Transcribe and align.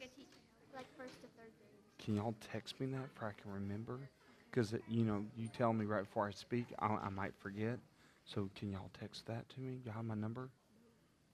a 0.00 0.08
teacher, 0.16 0.40
like 0.74 0.86
first 0.96 1.14
to 1.22 1.28
third 1.36 1.52
grade. 1.58 2.04
Can 2.04 2.16
y'all 2.16 2.34
text 2.52 2.80
me 2.80 2.86
that 2.88 3.08
for 3.14 3.26
I 3.26 3.32
can 3.40 3.52
remember? 3.52 3.98
Because 4.50 4.74
you 4.88 5.04
know, 5.04 5.24
you 5.36 5.48
tell 5.48 5.72
me 5.72 5.84
right 5.84 6.04
before 6.04 6.26
I 6.26 6.32
speak, 6.32 6.66
I, 6.78 6.86
I 6.86 7.08
might 7.08 7.34
forget. 7.38 7.78
So 8.24 8.48
can 8.54 8.70
y'all 8.70 8.90
text 8.98 9.26
that 9.26 9.48
to 9.50 9.60
me? 9.60 9.80
Y'all 9.84 9.94
have 9.94 10.04
my 10.04 10.14
number? 10.14 10.50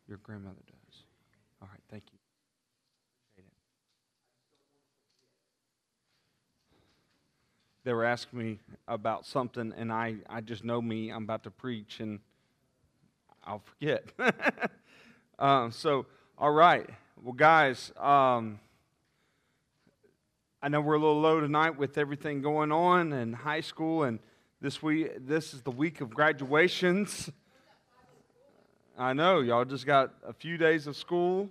Your 0.09 0.19
grandmother 0.19 0.63
does. 0.67 1.03
All 1.61 1.69
right, 1.71 1.81
thank 1.91 2.05
you. 2.13 2.19
They 7.87 7.93
were 7.93 8.05
asking 8.05 8.39
me 8.41 8.59
about 8.89 9.27
something, 9.27 9.73
and 9.77 9.93
I, 9.93 10.17
I 10.29 10.41
just 10.41 10.65
know 10.65 10.83
me. 10.83 11.11
I'm 11.11 11.23
about 11.23 11.45
to 11.45 11.53
preach, 11.53 12.01
and 12.01 12.19
I'll 13.45 13.61
forget. 13.61 14.03
um, 15.39 15.71
so, 15.71 16.07
all 16.37 16.51
right. 16.51 16.91
Well, 17.23 17.33
guys, 17.33 17.93
um, 17.97 18.61
I 20.63 20.69
know 20.69 20.83
we're 20.83 20.97
a 20.97 20.99
little 20.99 21.19
low 21.19 21.41
tonight 21.41 21.79
with 21.79 21.97
everything 21.97 22.43
going 22.43 22.71
on 22.71 23.15
in 23.15 23.33
high 23.33 23.63
school, 23.63 24.03
and 24.03 24.19
this 24.61 24.83
week, 24.83 25.27
this 25.27 25.55
is 25.55 25.63
the 25.63 25.71
week 25.71 26.03
of 26.03 26.11
graduations. 26.11 27.31
I 28.99 29.15
know 29.15 29.41
y'all 29.41 29.65
just 29.65 29.87
got 29.87 30.13
a 30.27 30.35
few 30.35 30.59
days 30.59 30.87
of 30.87 30.95
school, 30.95 31.49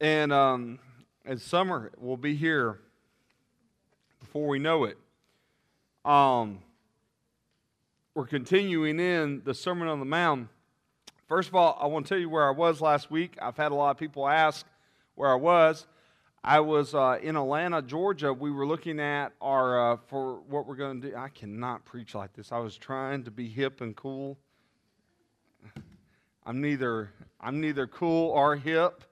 and 0.00 0.32
um, 0.32 0.78
and 1.26 1.38
summer 1.38 1.92
will 1.98 2.16
be 2.16 2.34
here 2.34 2.80
before 4.18 4.48
we 4.48 4.58
know 4.58 4.84
it. 4.84 4.96
Um, 6.06 6.60
we're 8.14 8.26
continuing 8.26 8.98
in 8.98 9.42
the 9.44 9.52
Sermon 9.52 9.88
on 9.88 10.00
the 10.00 10.06
Mount. 10.06 10.48
First 11.28 11.50
of 11.50 11.54
all, 11.54 11.78
I 11.78 11.86
want 11.88 12.06
to 12.06 12.08
tell 12.08 12.18
you 12.18 12.30
where 12.30 12.48
I 12.48 12.52
was 12.52 12.80
last 12.80 13.10
week. 13.10 13.36
I've 13.42 13.58
had 13.58 13.70
a 13.70 13.74
lot 13.74 13.90
of 13.90 13.98
people 13.98 14.26
ask 14.26 14.64
where 15.14 15.30
I 15.30 15.34
was. 15.34 15.86
I 16.42 16.60
was 16.60 16.94
uh, 16.94 17.18
in 17.22 17.36
Atlanta, 17.36 17.82
Georgia. 17.82 18.32
We 18.32 18.50
were 18.50 18.66
looking 18.66 18.98
at 18.98 19.34
our, 19.42 19.92
uh, 19.92 19.96
for 20.06 20.40
what 20.48 20.66
we're 20.66 20.76
going 20.76 21.02
to 21.02 21.10
do. 21.10 21.14
I 21.14 21.28
cannot 21.28 21.84
preach 21.84 22.14
like 22.14 22.32
this. 22.32 22.50
I 22.50 22.58
was 22.60 22.78
trying 22.78 23.24
to 23.24 23.30
be 23.30 23.46
hip 23.46 23.82
and 23.82 23.94
cool. 23.94 24.38
I'm 26.46 26.62
neither, 26.62 27.10
I'm 27.38 27.60
neither 27.60 27.86
cool 27.86 28.30
or 28.30 28.56
hip. 28.56 29.04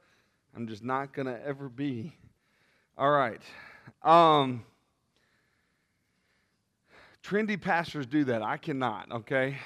I'm 0.55 0.67
just 0.67 0.83
not 0.83 1.13
going 1.13 1.27
to 1.27 1.39
ever 1.47 1.69
be. 1.69 2.15
All 2.97 3.11
right. 3.11 3.43
Um, 4.03 4.65
trendy 7.23 7.61
pastors 7.61 8.07
do 8.07 8.25
that. 8.25 8.41
I 8.41 8.57
cannot, 8.57 9.13
okay? 9.13 9.59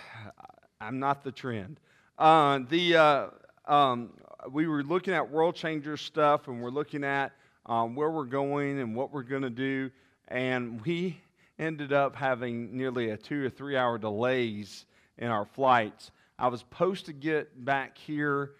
I'm 0.80 0.98
not 0.98 1.22
the 1.22 1.30
trend. 1.30 1.78
Uh, 2.20 2.58
the, 2.68 2.94
uh, 2.94 3.26
um, 3.66 4.10
we 4.52 4.66
were 4.66 4.82
looking 4.82 5.14
at 5.14 5.30
world 5.30 5.54
changer 5.54 5.96
stuff 5.96 6.48
and 6.48 6.60
we're 6.60 6.68
looking 6.68 7.02
at 7.02 7.32
um, 7.64 7.94
where 7.94 8.10
we're 8.10 8.26
going 8.26 8.78
and 8.78 8.94
what 8.94 9.10
we're 9.10 9.22
going 9.22 9.40
to 9.40 9.48
do. 9.48 9.90
And 10.28 10.82
we 10.82 11.18
ended 11.58 11.94
up 11.94 12.14
having 12.14 12.76
nearly 12.76 13.08
a 13.08 13.16
two 13.16 13.46
or 13.46 13.48
three 13.48 13.74
hour 13.74 13.96
delays 13.96 14.84
in 15.16 15.28
our 15.28 15.46
flights. 15.46 16.10
I 16.38 16.48
was 16.48 16.60
supposed 16.60 17.06
to 17.06 17.14
get 17.14 17.64
back 17.64 17.96
here 17.96 18.50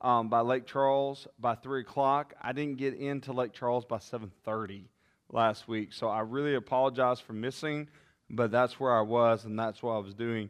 um, 0.00 0.30
by 0.30 0.40
Lake 0.40 0.64
Charles 0.64 1.28
by 1.38 1.56
three 1.56 1.82
o'clock. 1.82 2.32
I 2.40 2.52
didn't 2.52 2.78
get 2.78 2.94
into 2.94 3.34
Lake 3.34 3.52
Charles 3.52 3.84
by 3.84 3.98
seven 3.98 4.32
thirty 4.46 4.88
last 5.30 5.68
week, 5.68 5.92
so 5.92 6.08
I 6.08 6.20
really 6.20 6.54
apologize 6.54 7.20
for 7.20 7.34
missing. 7.34 7.86
But 8.30 8.50
that's 8.50 8.80
where 8.80 8.96
I 8.96 9.02
was, 9.02 9.44
and 9.44 9.58
that's 9.58 9.82
what 9.82 9.92
I 9.92 9.98
was 9.98 10.14
doing. 10.14 10.48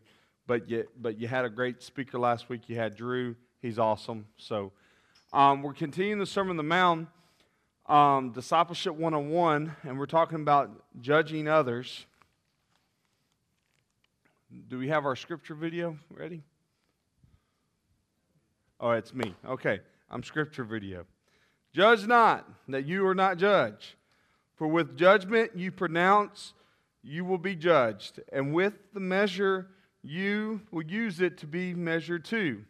But 0.51 0.69
you, 0.69 0.84
but 1.01 1.20
you 1.20 1.29
had 1.29 1.45
a 1.45 1.48
great 1.48 1.81
speaker 1.81 2.19
last 2.19 2.48
week. 2.48 2.62
You 2.67 2.75
had 2.75 2.97
Drew. 2.97 3.37
He's 3.62 3.79
awesome. 3.79 4.27
So 4.37 4.73
um, 5.33 5.62
we're 5.62 5.75
continuing 5.75 6.19
the 6.19 6.27
Sermon 6.27 6.51
on 6.51 6.57
the 6.57 6.65
Mount, 6.65 7.07
um, 7.87 8.33
Discipleship 8.33 8.97
101, 8.97 9.77
and 9.84 9.97
we're 9.97 10.07
talking 10.07 10.41
about 10.41 10.73
judging 11.01 11.47
others. 11.47 12.05
Do 14.67 14.77
we 14.77 14.89
have 14.89 15.07
our 15.07 15.14
scripture 15.14 15.55
video 15.55 15.97
ready? 16.13 16.42
Oh, 18.80 18.91
it's 18.91 19.14
me. 19.14 19.36
Okay, 19.47 19.79
I'm 20.11 20.24
scripture 20.24 20.64
video. 20.64 21.07
Judge 21.73 22.08
not, 22.08 22.45
that 22.67 22.86
you 22.86 23.07
are 23.07 23.14
not 23.14 23.36
judged. 23.36 23.95
For 24.57 24.67
with 24.67 24.97
judgment 24.97 25.53
you 25.55 25.70
pronounce, 25.70 26.55
you 27.05 27.24
will 27.24 27.39
be 27.39 27.55
judged. 27.55 28.19
And 28.33 28.53
with 28.53 28.74
the 28.92 28.98
measure 28.98 29.69
you 30.02 30.61
will 30.70 30.84
use 30.84 31.20
it 31.20 31.38
to 31.38 31.46
be 31.46 31.74
measured 31.74 32.24
too. 32.24 32.64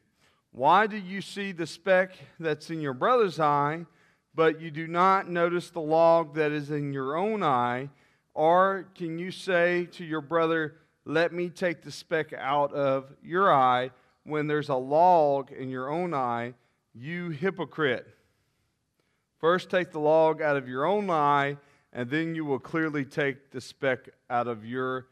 Why 0.53 0.87
do 0.87 0.97
you 0.97 1.21
see 1.21 1.53
the 1.53 1.67
speck 1.67 2.13
that's 2.41 2.71
in 2.71 2.81
your 2.81 2.95
brother's 2.95 3.39
eye, 3.39 3.87
but 4.35 4.61
you 4.61 4.71
do 4.71 4.89
not 4.89 5.29
notice 5.29 5.71
the 5.71 5.81
log 5.81 6.35
that 6.35 6.51
is 6.51 6.71
in 6.71 6.93
your 6.93 7.17
own 7.17 7.43
eye? 7.43 7.91
Or 8.35 8.89
can 8.95 9.19
you 9.19 9.31
say 9.31 9.87
to 9.93 10.05
your 10.05 10.21
brother, 10.21 10.77
Let 11.05 11.33
me 11.33 11.51
take 11.51 11.83
the 11.83 11.93
speck 11.93 12.33
out 12.33 12.73
of 12.73 13.13
your 13.23 13.53
eye, 13.53 13.91
when 14.25 14.47
there's 14.47 14.69
a 14.69 14.75
log 14.75 15.51
in 15.51 15.71
your 15.71 15.89
own 15.89 16.15
eye, 16.15 16.55
you 16.95 17.31
hypocrite? 17.31 18.07
First 19.39 19.71
take 19.71 19.93
the 19.93 20.01
log 20.01 20.43
out 20.43 20.57
of 20.57 20.69
your 20.69 20.85
own 20.85 21.09
eye, 21.11 21.57
and 21.93 22.11
then 22.11 22.35
you 22.35 22.45
will 22.45 22.59
clearly 22.59 23.05
take 23.05 23.51
the 23.51 23.61
speck 23.61 24.09
out 24.29 24.47
of 24.47 24.65
your 24.65 25.07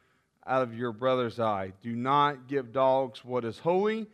out 0.48 0.62
of 0.62 0.74
your 0.74 0.92
brother's 0.92 1.38
eye. 1.38 1.72
Do 1.82 1.94
not 1.94 2.48
give 2.48 2.72
dogs 2.72 3.24
what 3.24 3.44
is 3.44 3.58
holy, 3.58 4.06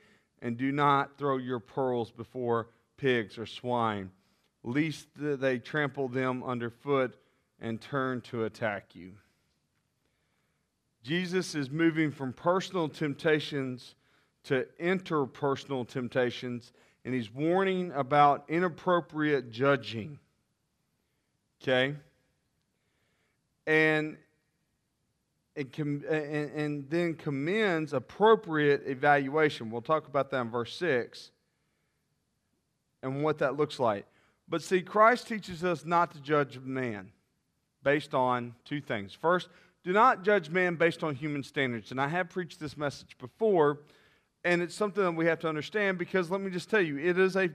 and 0.43 0.57
do 0.57 0.73
not 0.73 1.17
throw 1.17 1.39
your 1.39 1.61
pearls 1.61 2.11
before 2.11 2.69
pigs 2.97 3.39
or 3.39 3.47
swine, 3.47 4.11
lest 4.63 5.07
they 5.17 5.59
trample 5.59 6.09
them 6.09 6.43
underfoot 6.43 7.17
and 7.61 7.81
turn 7.81 8.21
to 8.23 8.45
attack 8.45 8.95
you. 8.95 9.13
Jesus 11.03 11.55
is 11.55 11.71
moving 11.71 12.11
from 12.11 12.33
personal 12.33 12.89
temptations 12.89 13.95
to 14.45 14.67
interpersonal 14.81 15.87
temptations, 15.87 16.73
and 17.05 17.15
he's 17.15 17.33
warning 17.33 17.93
about 17.93 18.45
inappropriate 18.49 19.51
judging. 19.51 20.19
Okay? 21.63 21.95
And, 23.67 24.17
and, 25.57 26.05
and 26.05 26.91
then 26.91 27.15
commends 27.15 27.93
appropriate 27.93 28.83
evaluation. 28.87 29.71
We'll 29.71 29.83
talk 29.83 30.07
about 30.07 30.31
that 30.31 30.41
in 30.41 30.51
verse 30.51 30.75
6 30.77 31.31
and 33.03 33.23
what 33.23 33.39
that 33.39 33.57
looks 33.57 33.79
like. 33.79 34.07
But 34.49 34.63
see, 34.63 34.83
Christ 34.83 35.29
teaches 35.29 35.65
us 35.65 35.85
not 35.85 36.13
to 36.13 36.21
judge 36.21 36.59
man 36.59 37.13
based 37.83 38.15
on 38.15 38.55
two 38.65 38.81
things. 38.81 39.15
First, 39.15 39.49
do 39.85 39.93
not 39.93 40.25
judge 40.25 40.51
man 40.51 40.77
based 40.77 41.05
on 41.05 41.15
human 41.15 41.43
standards. 41.43 41.91
And 41.91 42.01
I 42.01 42.09
have 42.09 42.31
preached 42.31 42.59
this 42.59 42.77
message 42.77 43.17
before, 43.19 43.81
and 44.43 44.63
it's 44.63 44.75
something 44.75 45.03
that 45.05 45.13
we 45.13 45.27
have 45.27 45.39
to 45.41 45.49
understand 45.49 45.99
because 45.99 46.31
let 46.31 46.41
me 46.41 46.51
just 46.51 46.71
tell 46.71 46.81
you, 46.81 46.99
it 46.99 47.19
is 47.19 47.37
a 47.37 47.51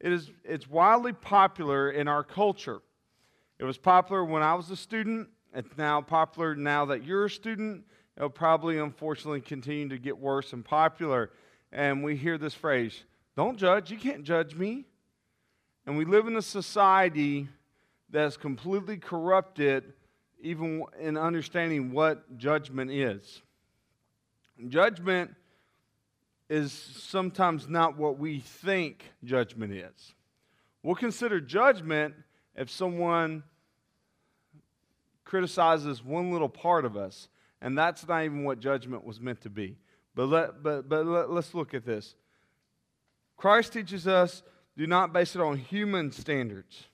it 0.00 0.12
is 0.12 0.30
it's 0.44 0.68
widely 0.68 1.12
popular 1.12 1.90
in 1.90 2.08
our 2.08 2.22
culture. 2.22 2.80
It 3.58 3.64
was 3.64 3.78
popular 3.78 4.24
when 4.24 4.42
I 4.42 4.54
was 4.54 4.70
a 4.70 4.76
student. 4.76 5.28
It's 5.54 5.76
now 5.78 6.00
popular 6.00 6.56
now 6.56 6.86
that 6.86 7.04
you're 7.04 7.26
a 7.26 7.30
student. 7.30 7.84
It'll 8.16 8.28
probably 8.28 8.78
unfortunately 8.78 9.40
continue 9.40 9.88
to 9.88 9.98
get 9.98 10.18
worse 10.18 10.52
and 10.52 10.64
popular. 10.64 11.30
And 11.72 12.02
we 12.02 12.16
hear 12.16 12.38
this 12.38 12.54
phrase, 12.54 13.04
don't 13.36 13.56
judge, 13.56 13.90
you 13.90 13.98
can't 13.98 14.24
judge 14.24 14.54
me. 14.54 14.84
And 15.86 15.96
we 15.96 16.04
live 16.04 16.26
in 16.26 16.36
a 16.36 16.42
society 16.42 17.48
that's 18.10 18.36
completely 18.36 18.96
corrupted 18.96 19.92
even 20.40 20.84
in 21.00 21.16
understanding 21.16 21.92
what 21.92 22.36
judgment 22.36 22.90
is. 22.90 23.42
Judgment 24.68 25.34
is 26.50 26.72
sometimes 26.72 27.68
not 27.68 27.96
what 27.96 28.18
we 28.18 28.40
think 28.40 29.04
judgment 29.24 29.72
is. 29.72 30.14
We'll 30.82 30.94
consider 30.94 31.40
judgment 31.40 32.14
if 32.54 32.70
someone 32.70 33.42
criticizes 35.34 36.04
one 36.04 36.30
little 36.30 36.48
part 36.48 36.84
of 36.84 36.96
us, 36.96 37.26
and 37.60 37.76
that's 37.76 38.06
not 38.06 38.22
even 38.22 38.44
what 38.44 38.60
judgment 38.60 39.04
was 39.04 39.20
meant 39.20 39.40
to 39.40 39.50
be. 39.50 39.76
But, 40.14 40.26
let, 40.26 40.62
but, 40.62 40.88
but 40.88 41.04
let, 41.04 41.28
let's 41.28 41.54
look 41.54 41.74
at 41.74 41.84
this. 41.84 42.14
Christ 43.36 43.72
teaches 43.72 44.06
us 44.06 44.44
do 44.76 44.86
not 44.86 45.12
base 45.12 45.34
it 45.34 45.40
on 45.40 45.56
human 45.56 46.12
standards. 46.12 46.84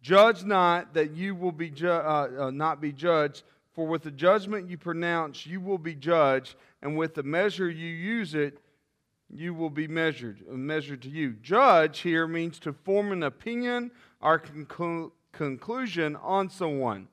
Judge 0.00 0.42
not 0.42 0.94
that 0.94 1.10
you 1.10 1.34
will 1.34 1.52
be 1.52 1.68
ju- 1.68 1.90
uh, 1.90 2.30
uh, 2.46 2.50
not 2.50 2.80
be 2.80 2.92
judged, 2.92 3.42
for 3.74 3.86
with 3.86 4.04
the 4.04 4.10
judgment 4.10 4.70
you 4.70 4.78
pronounce, 4.78 5.44
you 5.44 5.60
will 5.60 5.76
be 5.76 5.94
judged, 5.94 6.54
and 6.80 6.96
with 6.96 7.12
the 7.12 7.22
measure 7.22 7.68
you 7.68 7.90
use 7.90 8.34
it, 8.34 8.58
you 9.28 9.52
will 9.52 9.68
be 9.68 9.86
measured, 9.86 10.48
measured 10.48 11.02
to 11.02 11.10
you. 11.10 11.32
Judge 11.42 11.98
here 12.00 12.26
means 12.26 12.58
to 12.60 12.72
form 12.72 13.12
an 13.12 13.22
opinion 13.22 13.90
or 14.22 14.38
conclu- 14.38 15.10
conclusion 15.32 16.16
on 16.16 16.50
someone. 16.50 17.08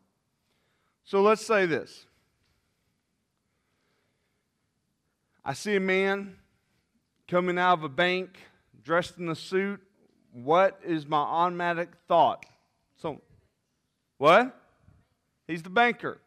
So 1.04 1.22
let's 1.22 1.46
say 1.46 1.66
this. 1.66 2.06
I 5.44 5.54
see 5.54 5.76
a 5.76 5.80
man 5.80 6.36
coming 7.28 7.58
out 7.58 7.80
of 7.80 7.84
a 7.84 7.90
bank 7.90 8.38
dressed 8.84 9.18
in 9.18 9.30
a 9.30 9.36
suit 9.36 9.82
what 10.32 10.80
is 10.86 11.08
my 11.08 11.18
automatic 11.18 11.90
thought? 12.08 12.46
So, 12.98 13.22
what? 14.18 14.56
He's 15.48 15.64
the 15.64 15.70
banker. 15.70 16.20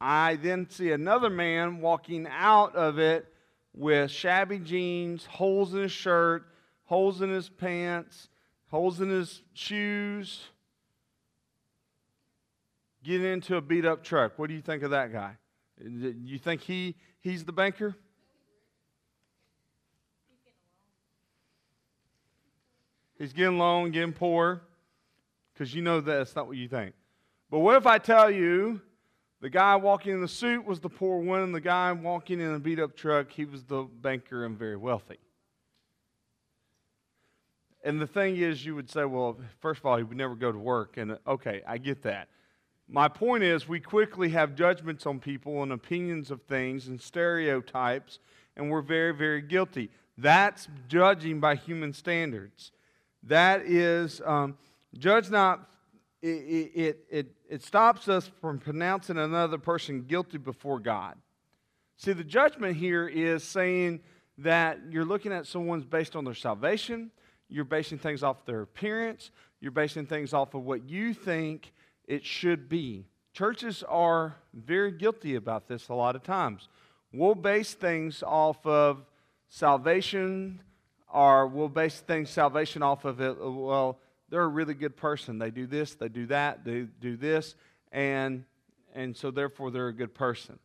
I 0.00 0.36
then 0.36 0.70
see 0.70 0.92
another 0.92 1.28
man 1.28 1.80
walking 1.80 2.26
out 2.30 2.74
of 2.74 2.98
it 2.98 3.26
with 3.74 4.10
shabby 4.10 4.58
jeans, 4.58 5.26
holes 5.26 5.74
in 5.74 5.82
his 5.82 5.92
shirt, 5.92 6.46
holes 6.84 7.20
in 7.20 7.28
his 7.28 7.48
pants, 7.48 8.28
holes 8.70 9.00
in 9.00 9.10
his 9.10 9.42
shoes, 9.52 10.48
getting 13.02 13.26
into 13.26 13.56
a 13.56 13.60
beat 13.60 13.84
up 13.84 14.02
truck. 14.02 14.38
What 14.38 14.48
do 14.48 14.54
you 14.54 14.62
think 14.62 14.82
of 14.82 14.90
that 14.90 15.12
guy? 15.12 15.36
You 15.82 16.38
think 16.38 16.60
he, 16.60 16.94
he's 17.20 17.44
the 17.44 17.52
banker? 17.52 17.96
He's 23.18 23.32
getting 23.32 23.58
long, 23.58 23.90
getting 23.90 24.12
poor, 24.12 24.62
because 25.52 25.74
you 25.74 25.82
know 25.82 26.00
that's 26.00 26.34
not 26.34 26.46
what 26.46 26.56
you 26.56 26.68
think. 26.68 26.94
But 27.50 27.58
what 27.58 27.76
if 27.76 27.86
I 27.86 27.98
tell 27.98 28.30
you 28.30 28.80
the 29.40 29.50
guy 29.50 29.76
walking 29.76 30.14
in 30.14 30.20
the 30.20 30.28
suit 30.28 30.64
was 30.64 30.80
the 30.80 30.88
poor 30.88 31.20
one, 31.20 31.40
and 31.40 31.54
the 31.54 31.60
guy 31.60 31.92
walking 31.92 32.40
in 32.40 32.54
a 32.54 32.58
beat 32.58 32.78
up 32.78 32.96
truck, 32.96 33.30
he 33.30 33.44
was 33.44 33.64
the 33.64 33.82
banker 33.82 34.46
and 34.46 34.56
very 34.56 34.76
wealthy? 34.76 35.18
And 37.82 38.00
the 38.00 38.06
thing 38.06 38.36
is, 38.36 38.64
you 38.64 38.74
would 38.74 38.90
say, 38.90 39.04
well, 39.04 39.38
first 39.60 39.80
of 39.80 39.86
all, 39.86 39.96
he 39.96 40.02
would 40.02 40.16
never 40.16 40.34
go 40.34 40.52
to 40.52 40.58
work. 40.58 40.96
And 40.96 41.18
okay, 41.26 41.62
I 41.66 41.78
get 41.78 42.02
that. 42.02 42.28
My 42.88 43.08
point 43.08 43.44
is, 43.44 43.68
we 43.68 43.80
quickly 43.80 44.30
have 44.30 44.54
judgments 44.54 45.06
on 45.06 45.20
people 45.20 45.62
and 45.62 45.72
opinions 45.72 46.30
of 46.30 46.42
things 46.42 46.88
and 46.88 47.00
stereotypes, 47.00 48.18
and 48.56 48.68
we're 48.68 48.82
very, 48.82 49.14
very 49.14 49.40
guilty. 49.40 49.90
That's 50.18 50.68
judging 50.88 51.40
by 51.40 51.54
human 51.54 51.92
standards. 51.92 52.72
That 53.22 53.62
is, 53.62 54.20
um, 54.24 54.58
judge 54.98 55.30
not, 55.30 55.70
it, 56.20 56.26
it, 56.28 57.06
it, 57.08 57.34
it 57.48 57.62
stops 57.62 58.08
us 58.08 58.30
from 58.40 58.58
pronouncing 58.58 59.18
another 59.18 59.56
person 59.56 60.02
guilty 60.02 60.38
before 60.38 60.80
God. 60.80 61.16
See, 61.96 62.12
the 62.12 62.24
judgment 62.24 62.76
here 62.76 63.06
is 63.06 63.44
saying 63.44 64.00
that 64.38 64.78
you're 64.90 65.04
looking 65.04 65.32
at 65.32 65.46
someone's 65.46 65.84
based 65.84 66.16
on 66.16 66.24
their 66.24 66.34
salvation, 66.34 67.10
you're 67.50 67.64
basing 67.64 67.98
things 67.98 68.22
off 68.22 68.44
their 68.44 68.62
appearance, 68.62 69.30
you're 69.60 69.72
basing 69.72 70.06
things 70.06 70.32
off 70.32 70.54
of 70.54 70.64
what 70.64 70.88
you 70.88 71.12
think 71.12 71.72
it 72.06 72.24
should 72.24 72.68
be. 72.68 73.04
Churches 73.32 73.84
are 73.88 74.36
very 74.54 74.90
guilty 74.90 75.36
about 75.36 75.68
this 75.68 75.88
a 75.88 75.94
lot 75.94 76.16
of 76.16 76.22
times. 76.22 76.68
We'll 77.12 77.34
base 77.34 77.74
things 77.74 78.22
off 78.22 78.64
of 78.66 79.04
salvation, 79.48 80.62
or 81.12 81.46
we'll 81.46 81.68
base 81.68 82.00
things 82.00 82.30
salvation 82.30 82.82
off 82.82 83.04
of 83.04 83.20
it. 83.20 83.36
Well, 83.38 83.98
they're 84.28 84.42
a 84.42 84.48
really 84.48 84.74
good 84.74 84.96
person. 84.96 85.38
They 85.38 85.50
do 85.50 85.66
this, 85.66 85.94
they 85.94 86.08
do 86.08 86.26
that, 86.26 86.64
they 86.64 86.86
do 87.00 87.16
this, 87.16 87.56
and 87.92 88.44
and 88.94 89.16
so 89.16 89.30
therefore 89.30 89.70
they're 89.70 89.88
a 89.88 89.94
good 89.94 90.14
person. 90.14 90.58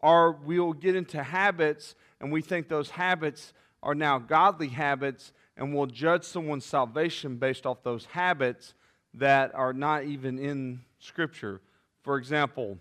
Or 0.00 0.32
we'll 0.32 0.72
get 0.72 0.96
into 0.96 1.22
habits 1.22 1.94
and 2.20 2.32
we 2.32 2.42
think 2.42 2.68
those 2.68 2.90
habits 2.90 3.52
are 3.82 3.94
now 3.94 4.18
godly 4.18 4.68
habits, 4.68 5.32
and 5.56 5.74
we'll 5.74 5.86
judge 5.86 6.24
someone's 6.24 6.64
salvation 6.64 7.36
based 7.36 7.66
off 7.66 7.82
those 7.82 8.06
habits 8.06 8.74
that 9.14 9.54
are 9.54 9.72
not 9.72 10.04
even 10.04 10.38
in 10.38 10.80
Scripture. 10.98 11.60
For 12.02 12.16
example, 12.16 12.78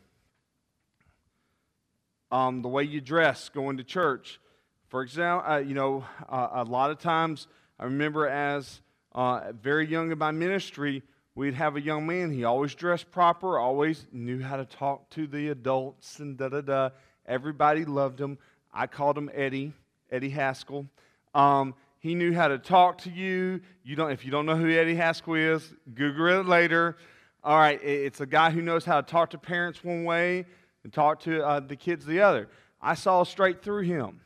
um, 2.32 2.62
the 2.62 2.70
way 2.70 2.84
you 2.84 3.02
dress 3.02 3.50
going 3.50 3.78
to 3.78 3.84
church. 3.84 4.40
For 4.88 5.02
example, 5.02 5.52
uh, 5.52 5.58
you 5.58 5.74
know, 5.74 6.06
uh, 6.30 6.50
a 6.54 6.64
lot 6.64 6.92
of 6.92 7.00
times 7.00 7.48
I 7.80 7.86
remember 7.86 8.28
as 8.28 8.82
uh, 9.14 9.52
very 9.52 9.88
young 9.88 10.12
in 10.12 10.18
my 10.18 10.32
ministry, 10.32 11.04
we'd 11.36 11.56
have 11.56 11.76
a 11.76 11.82
young 11.82 12.08
man. 12.08 12.32
He 12.32 12.44
always 12.46 12.74
dressed 12.74 13.12
proper, 13.12 13.60
always 13.60 14.08
knew 14.12 14.42
how 14.42 14.58
to 14.58 14.66
talk 14.66 15.10
to 15.12 15.28
the 15.28 15.50
adults 15.50 16.20
and 16.20 16.38
da 16.38 16.50
da 16.50 16.62
da. 16.62 16.90
Everybody 17.26 17.86
loved 17.86 18.20
him. 18.20 18.38
I 18.74 18.88
called 18.88 19.18
him 19.18 19.30
Eddie, 19.34 19.74
Eddie 20.10 20.30
Haskell. 20.30 20.88
Um, 21.34 21.76
he 22.02 22.14
knew 22.14 22.34
how 22.34 22.50
to 22.50 22.60
talk 22.60 22.98
to 23.00 23.10
you. 23.10 23.62
You 23.84 23.96
don't, 23.96 24.12
if 24.12 24.26
you 24.26 24.32
don't 24.32 24.46
know 24.46 24.58
who 24.58 24.70
Eddie 24.70 24.96
Haskell 24.96 25.36
is, 25.36 25.74
Google 25.94 26.42
it 26.42 26.46
later. 26.46 26.98
All 27.44 27.58
right, 27.58 27.82
it's 27.82 28.20
a 28.20 28.26
guy 28.26 28.52
who 28.52 28.62
knows 28.62 28.84
how 28.84 29.00
to 29.02 29.08
talk 29.10 29.30
to 29.30 29.38
parents 29.38 29.84
one 29.84 30.04
way 30.04 30.46
and 30.84 30.92
talk 30.92 31.22
to 31.22 31.42
uh, 31.42 31.62
the 31.62 31.78
kids 31.78 32.06
the 32.06 32.20
other. 32.20 32.50
I 32.82 32.96
saw 32.96 33.24
straight 33.24 33.64
through 33.64 33.84
him 33.84 34.22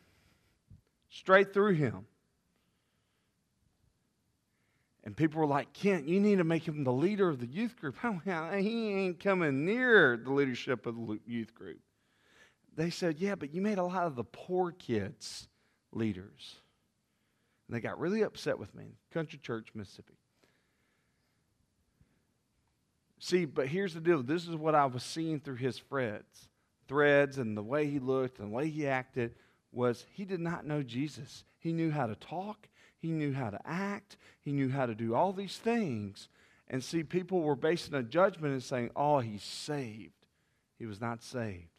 straight 1.16 1.54
through 1.54 1.74
him. 1.74 2.06
And 5.04 5.16
people 5.16 5.40
were 5.40 5.48
like, 5.48 5.72
Kent, 5.72 6.08
you 6.08 6.20
need 6.20 6.40
to 6.40 6.44
make 6.44 6.68
him 6.68 6.84
the 6.84 6.92
leader 6.92 7.30
of 7.30 7.40
the 7.40 7.46
youth 7.46 7.76
group. 7.80 7.96
he 8.24 8.92
ain't 8.92 9.20
coming 9.20 9.66
near 9.66 10.18
the 10.18 10.32
leadership 10.32 10.86
of 10.86 10.96
the 10.96 11.20
youth 11.26 11.54
group. 11.54 11.80
They 12.76 12.90
said, 12.90 13.20
Yeah, 13.20 13.36
but 13.36 13.54
you 13.54 13.62
made 13.62 13.78
a 13.78 13.84
lot 13.84 14.08
of 14.08 14.16
the 14.16 14.24
poor 14.24 14.72
kids 14.72 15.48
leaders. 15.94 16.56
And 17.68 17.76
they 17.76 17.82
got 17.82 18.00
really 18.00 18.22
upset 18.22 18.60
with 18.60 18.74
me. 18.76 18.98
Country 19.12 19.40
Church, 19.42 19.70
Mississippi. 19.74 20.14
See, 23.20 23.46
but 23.46 23.68
here's 23.68 23.94
the 23.94 24.02
deal. 24.02 24.22
This 24.22 24.48
is 24.48 24.56
what 24.56 24.76
I 24.76 24.86
was 24.86 25.04
seeing 25.04 25.40
through 25.40 25.56
his 25.56 25.80
threads, 25.80 26.50
threads, 26.88 27.38
and 27.38 27.58
the 27.58 27.64
way 27.64 27.88
he 27.88 28.00
looked 28.00 28.40
and 28.40 28.52
the 28.52 28.56
way 28.56 28.70
he 28.70 28.88
acted 28.88 29.36
was 29.72 30.06
he 30.12 30.26
did 30.26 30.40
not 30.40 30.66
know 30.66 30.84
Jesus. 30.84 31.44
He 31.58 31.74
knew 31.74 31.92
how 31.92 32.06
to 32.08 32.16
talk, 32.16 32.68
he 33.00 33.10
knew 33.10 33.34
how 33.34 33.50
to 33.50 33.60
act, 33.66 34.18
he 34.42 34.52
knew 34.52 34.70
how 34.70 34.86
to 34.86 34.94
do 34.94 35.16
all 35.16 35.34
these 35.34 35.58
things. 35.58 36.30
And 36.68 36.84
see, 36.84 37.04
people 37.04 37.42
were 37.42 37.56
basing 37.56 37.94
a 37.96 38.04
judgment 38.04 38.54
and 38.54 38.64
saying, 38.64 38.92
oh, 38.96 39.20
he's 39.20 39.44
saved. 39.44 40.14
He 40.78 40.86
was 40.86 41.00
not 41.00 41.24
saved. 41.24 41.75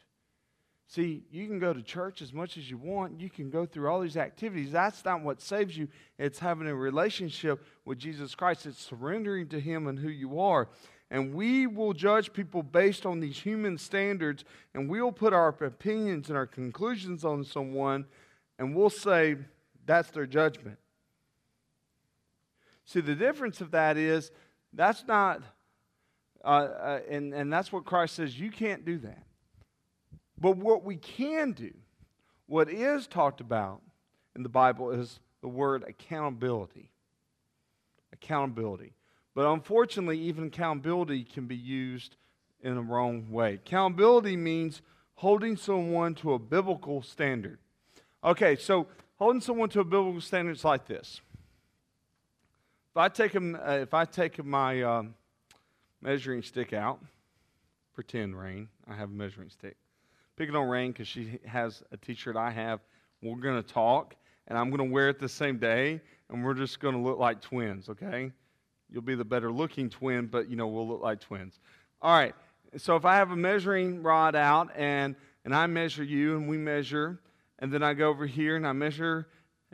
See, 0.89 1.25
you 1.33 1.49
can 1.49 1.59
go 1.59 1.73
to 1.73 1.83
church 1.83 2.23
as 2.23 2.33
much 2.33 2.57
as 2.57 2.71
you 2.71 2.79
want. 2.79 3.21
You 3.21 3.29
can 3.29 3.51
go 3.51 3.67
through 3.67 3.89
all 3.89 4.01
these 4.01 4.17
activities. 4.17 4.71
That's 4.71 5.05
not 5.05 5.21
what 5.21 5.41
saves 5.41 5.77
you. 5.77 5.89
It's 6.17 6.39
having 6.39 6.69
a 6.69 6.75
relationship 6.75 7.65
with 7.85 7.99
Jesus 7.99 8.37
Christ. 8.37 8.67
It's 8.67 8.85
surrendering 8.85 9.49
to 9.49 9.59
Him 9.59 9.89
and 9.89 9.99
who 9.99 10.09
you 10.09 10.41
are. 10.41 10.69
And 11.11 11.35
we 11.35 11.67
will 11.67 11.93
judge 11.93 12.33
people 12.33 12.63
based 12.63 13.05
on 13.05 13.21
these 13.21 13.39
human 13.39 13.79
standards, 13.79 14.45
and 14.75 14.89
we'll 14.89 15.13
put 15.13 15.33
our 15.33 15.49
opinions 15.49 16.29
and 16.29 16.37
our 16.37 16.47
conclusions 16.47 17.25
on 17.25 17.45
someone, 17.45 18.07
and 18.59 18.75
we'll 18.75 18.91
say 18.91 19.37
that's 19.87 20.11
their 20.11 20.27
judgment. 20.27 20.79
See, 22.85 23.01
the 23.01 23.15
difference 23.15 23.61
of 23.61 23.73
that 23.73 23.97
is 23.97 24.31
that's 24.73 25.05
not, 25.07 25.43
uh, 26.45 26.49
uh, 26.49 27.01
and, 27.09 27.35
and 27.35 27.53
that's 27.53 27.73
what 27.73 27.85
Christ 27.85 28.15
says 28.15 28.39
you 28.39 28.51
can't 28.51 28.85
do 28.85 28.99
that. 28.99 29.23
But 30.39 30.57
what 30.57 30.85
we 30.85 30.97
can 30.97 31.53
do, 31.53 31.73
what 32.47 32.69
is 32.69 33.07
talked 33.07 33.41
about 33.41 33.83
in 34.35 34.43
the 34.43 34.49
Bible, 34.49 34.91
is 34.91 35.21
the 35.41 35.49
word 35.49 35.85
accountability. 35.87 36.91
Accountability. 38.13 38.93
But 39.35 39.47
unfortunately, 39.53 40.19
even 40.21 40.45
accountability 40.45 41.25
can 41.25 41.47
be 41.47 41.57
used 41.57 42.17
in 42.63 42.77
a 42.77 42.83
wrong 42.83 43.31
way. 43.31 43.55
Accountability 43.55 44.37
means 44.37 44.83
holding 45.15 45.57
someone 45.57 46.15
to 46.17 46.33
a 46.33 46.39
biblical 46.39 47.03
standard. 47.03 47.59
Okay, 48.25 48.57
so 48.57 48.87
holding 49.17 49.41
someone 49.41 49.69
to 49.71 49.81
a 49.81 49.85
biblical 49.85 50.21
standard 50.21 50.57
is 50.57 50.65
like 50.65 50.87
this. 50.87 51.21
If 52.91 52.97
I 52.97 53.09
take, 53.09 53.37
uh, 53.37 53.79
if 53.81 53.93
I 53.93 54.05
take 54.05 54.43
my 54.45 54.83
um, 54.83 55.15
measuring 56.01 56.43
stick 56.43 56.73
out, 56.73 56.99
pretend 57.95 58.39
Rain, 58.39 58.69
I 58.89 58.95
have 58.95 59.11
a 59.11 59.13
measuring 59.13 59.51
stick. 59.51 59.77
Pick 60.37 60.51
it 60.51 60.57
on 60.57 60.69
Rain 60.69 60.93
because 60.93 61.09
she 61.09 61.39
has 61.47 61.83
a 61.93 61.97
t 61.97 62.15
shirt 62.15 62.37
I 62.37 62.51
have. 62.51 62.81
We're 63.23 63.41
going 63.41 63.63
to 63.63 63.69
talk, 63.69 64.15
and 64.47 64.59
I'm 64.59 64.71
going 64.71 64.87
to 64.87 64.93
wear 64.93 65.09
it 65.09 65.19
the 65.19 65.29
same 65.29 65.59
day, 65.59 66.01
and 66.29 66.45
we're 66.45 66.55
just 66.55 66.79
going 66.81 66.95
to 66.95 67.01
look 67.01 67.19
like 67.19 67.41
twins, 67.41 67.89
okay? 67.89 68.31
You'll 68.91 69.03
be 69.03 69.15
the 69.15 69.25
better 69.25 69.51
looking 69.51 69.89
twin, 69.89 70.27
but 70.27 70.49
you 70.49 70.57
know, 70.57 70.67
we'll 70.69 70.87
look 70.87 71.03
like 71.03 71.21
twins. 71.21 71.59
All 72.03 72.17
right. 72.17 72.35
So 72.77 72.97
if 72.97 73.05
I 73.05 73.17
have 73.17 73.31
a 73.31 73.37
measuring 73.37 74.03
rod 74.03 74.37
out 74.37 74.71
and 74.77 75.17
and 75.45 75.55
I 75.55 75.67
measure 75.69 76.03
you 76.03 76.37
and 76.37 76.49
we 76.49 76.59
measure, 76.59 77.21
and 77.61 77.73
then 77.73 77.83
I 77.83 77.95
go 77.95 78.09
over 78.09 78.27
here 78.27 78.57
and 78.57 78.67
I 78.67 78.73
measure, 78.73 79.29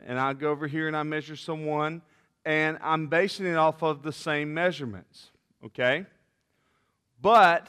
and 0.05 0.19
I 0.19 0.33
go 0.33 0.51
over 0.51 0.67
here 0.67 0.87
and 0.87 0.95
I 0.95 1.01
measure 1.01 1.35
someone, 1.35 2.03
and 2.45 2.77
I'm 2.81 3.07
basing 3.07 3.47
it 3.47 3.55
off 3.55 3.81
of 3.81 4.03
the 4.03 4.13
same 4.13 4.53
measurements. 4.53 5.31
Okay? 5.65 6.05
But 7.19 7.67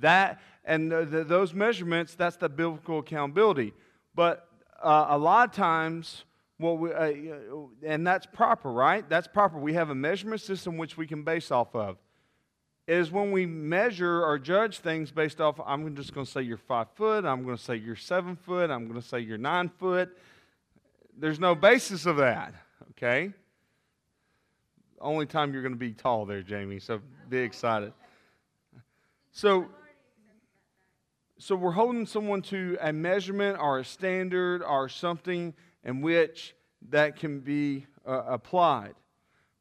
that 0.00 0.40
and 0.64 0.92
those 0.92 1.54
measurements, 1.54 2.14
that's 2.14 2.36
the 2.36 2.48
biblical 2.48 2.98
accountability. 2.98 3.72
But 4.14 4.46
uh, 4.82 5.06
a 5.08 5.18
lot 5.18 5.48
of 5.48 5.54
times 5.54 6.24
well, 6.58 6.76
we, 6.76 6.92
uh, 6.92 7.12
and 7.84 8.06
that's 8.06 8.26
proper, 8.26 8.72
right? 8.72 9.08
That's 9.08 9.28
proper. 9.28 9.58
We 9.58 9.74
have 9.74 9.90
a 9.90 9.94
measurement 9.94 10.40
system 10.40 10.76
which 10.76 10.96
we 10.96 11.06
can 11.06 11.22
base 11.22 11.50
off 11.50 11.74
of. 11.74 11.98
Is 12.88 13.12
when 13.12 13.32
we 13.32 13.46
measure 13.46 14.24
or 14.24 14.38
judge 14.38 14.78
things 14.78 15.12
based 15.12 15.40
off, 15.40 15.60
I'm 15.64 15.94
just 15.94 16.14
going 16.14 16.26
to 16.26 16.32
say 16.32 16.42
you're 16.42 16.56
five 16.56 16.88
foot, 16.94 17.24
I'm 17.24 17.44
going 17.44 17.56
to 17.56 17.62
say 17.62 17.76
you're 17.76 17.96
seven 17.96 18.34
foot, 18.34 18.70
I'm 18.70 18.88
going 18.88 19.00
to 19.00 19.06
say 19.06 19.20
you're 19.20 19.38
nine 19.38 19.68
foot. 19.68 20.16
There's 21.16 21.38
no 21.38 21.54
basis 21.54 22.06
of 22.06 22.16
that, 22.16 22.54
okay? 22.92 23.32
Only 25.00 25.26
time 25.26 25.52
you're 25.52 25.62
going 25.62 25.74
to 25.74 25.78
be 25.78 25.92
tall 25.92 26.24
there, 26.24 26.42
Jamie, 26.42 26.80
so 26.80 27.00
be 27.28 27.38
excited. 27.38 27.92
So, 29.32 29.66
so 31.38 31.54
we're 31.54 31.70
holding 31.70 32.04
someone 32.04 32.42
to 32.42 32.76
a 32.80 32.92
measurement 32.92 33.58
or 33.60 33.78
a 33.78 33.84
standard 33.84 34.62
or 34.62 34.88
something 34.88 35.54
in 35.84 36.00
which 36.00 36.54
that 36.90 37.16
can 37.16 37.40
be 37.40 37.86
uh, 38.06 38.24
applied. 38.26 38.94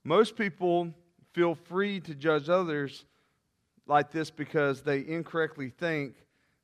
Most 0.03 0.35
people 0.35 0.91
feel 1.33 1.53
free 1.53 1.99
to 1.99 2.15
judge 2.15 2.49
others 2.49 3.05
like 3.85 4.11
this 4.11 4.31
because 4.31 4.81
they 4.81 5.05
incorrectly 5.05 5.69
think 5.69 6.15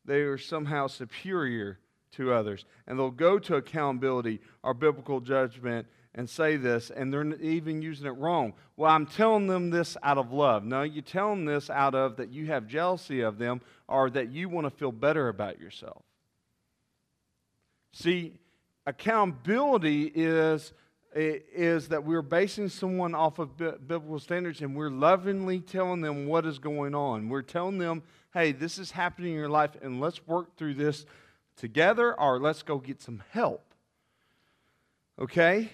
they 0.04 0.22
are 0.22 0.38
somehow 0.38 0.88
superior 0.88 1.80
to 2.14 2.34
others. 2.34 2.66
And 2.88 2.98
they'll 2.98 3.12
go 3.12 3.38
to 3.38 3.56
accountability 3.56 4.40
or 4.64 4.74
biblical 4.74 5.20
judgment 5.20 5.88
and 6.16 6.30
say 6.30 6.58
this, 6.58 6.92
and 6.92 7.12
they're 7.12 7.34
even 7.42 7.82
using 7.82 8.06
it 8.06 8.12
wrong. 8.12 8.54
Well, 8.78 8.92
I'm 8.92 9.06
telling 9.06 9.48
them 9.48 9.72
this 9.72 9.98
out 10.04 10.18
of 10.18 10.32
love. 10.32 10.64
No, 10.64 10.84
you 10.84 11.02
tell 11.02 11.30
them 11.30 11.46
this 11.46 11.70
out 11.70 11.96
of 11.96 12.18
that 12.18 12.30
you 12.30 12.48
have 12.48 12.68
jealousy 12.68 13.22
of 13.22 13.38
them 13.38 13.62
or 13.88 14.10
that 14.12 14.32
you 14.32 14.48
want 14.48 14.66
to 14.66 14.72
feel 14.72 14.92
better 14.92 15.28
about 15.30 15.60
yourself. 15.60 16.04
See, 17.94 18.34
accountability 18.86 20.12
is, 20.14 20.74
is 21.16 21.88
that 21.90 22.04
we're 22.04 22.22
basing 22.22 22.70
someone 22.70 23.16
off 23.16 23.40
of 23.40 23.58
biblical 23.58 24.20
standards 24.20 24.62
and 24.62 24.76
we're 24.76 24.90
lovingly 24.90 25.62
telling 25.62 26.02
them 26.02 26.28
what 26.28 26.46
is 26.46 26.60
going 26.60 26.94
on. 26.94 27.30
We're 27.30 27.42
telling 27.42 27.80
them, 27.80 28.04
hey, 28.34 28.52
this 28.52 28.78
is 28.78 28.92
happening 28.92 29.34
in 29.34 29.38
your 29.38 29.50
life, 29.50 29.72
and 29.82 30.02
let's 30.02 30.26
work 30.28 30.58
through 30.58 30.74
this 30.76 31.06
together 31.56 32.20
or 32.20 32.40
let's 32.40 32.64
go 32.64 32.78
get 32.78 33.02
some 33.02 33.22
help. 33.32 33.64
Okay? 35.20 35.70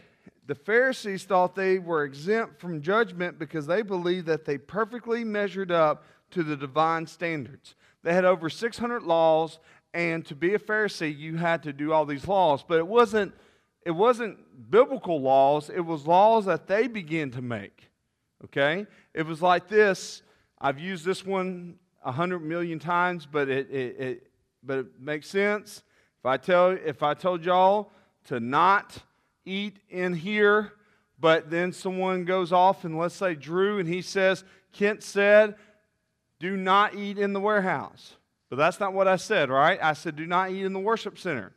The 0.50 0.56
Pharisees 0.56 1.26
thought 1.26 1.54
they 1.54 1.78
were 1.78 2.04
exempt 2.04 2.60
from 2.60 2.82
judgment 2.82 3.38
because 3.38 3.68
they 3.68 3.84
believed 3.84 4.26
that 4.26 4.46
they 4.46 4.58
perfectly 4.58 5.24
measured 5.24 5.72
up 5.72 6.06
to 6.32 6.42
the 6.42 6.58
divine 6.58 7.06
standards. 7.06 7.76
They 8.02 8.16
had 8.16 8.26
over 8.26 8.50
600 8.50 9.04
laws, 9.04 9.60
and 9.94 10.26
to 10.26 10.34
be 10.34 10.56
a 10.56 10.58
Pharisee, 10.58 11.16
you 11.16 11.38
had 11.38 11.62
to 11.62 11.72
do 11.72 11.94
all 11.94 12.04
these 12.04 12.28
laws. 12.28 12.64
But 12.68 12.80
it 12.80 12.88
wasn't, 12.88 13.36
it 13.86 13.92
wasn't 13.92 14.72
biblical 14.72 15.22
laws, 15.22 15.70
it 15.70 15.82
was 15.82 16.08
laws 16.08 16.46
that 16.46 16.66
they 16.66 16.88
began 16.88 17.30
to 17.30 17.44
make. 17.44 17.92
Okay? 18.46 18.88
It 19.14 19.28
was 19.28 19.44
like 19.44 19.68
this. 19.68 20.24
I've 20.60 20.80
used 20.80 21.06
this 21.06 21.24
one 21.24 21.76
a 22.04 22.12
hundred 22.12 22.40
million 22.40 22.80
times, 22.80 23.28
but 23.32 23.50
it, 23.50 23.70
it, 23.70 24.00
it, 24.00 24.32
but 24.64 24.80
it 24.80 24.88
makes 25.00 25.30
sense. 25.30 25.84
If 26.18 26.26
I 26.26 26.38
tell 26.38 26.72
if 26.72 27.04
I 27.04 27.14
told 27.14 27.46
y'all 27.46 27.92
to 28.26 28.40
not 28.40 29.04
eat 29.50 29.78
in 29.90 30.14
here, 30.14 30.74
but 31.20 31.50
then 31.50 31.74
someone 31.74 32.24
goes 32.24 32.54
off 32.54 32.86
and 32.86 32.98
let's 32.98 33.16
say 33.16 33.36
Drew 33.36 33.80
and 33.80 33.90
he 33.90 34.02
says, 34.02 34.44
Kent 34.72 35.04
said, 35.04 35.56
do 36.40 36.56
not 36.56 36.96
eat 36.96 37.18
in 37.18 37.34
the 37.34 37.40
warehouse. 37.40 38.16
But 38.50 38.56
that's 38.56 38.80
not 38.80 38.94
what 38.94 39.08
I 39.08 39.18
said, 39.18 39.50
right? 39.50 39.80
I 39.82 39.94
said, 39.94 40.16
do 40.16 40.26
not 40.26 40.52
eat 40.52 40.66
in 40.66 40.74
the 40.74 40.80
worship 40.80 41.20
center. 41.20 41.54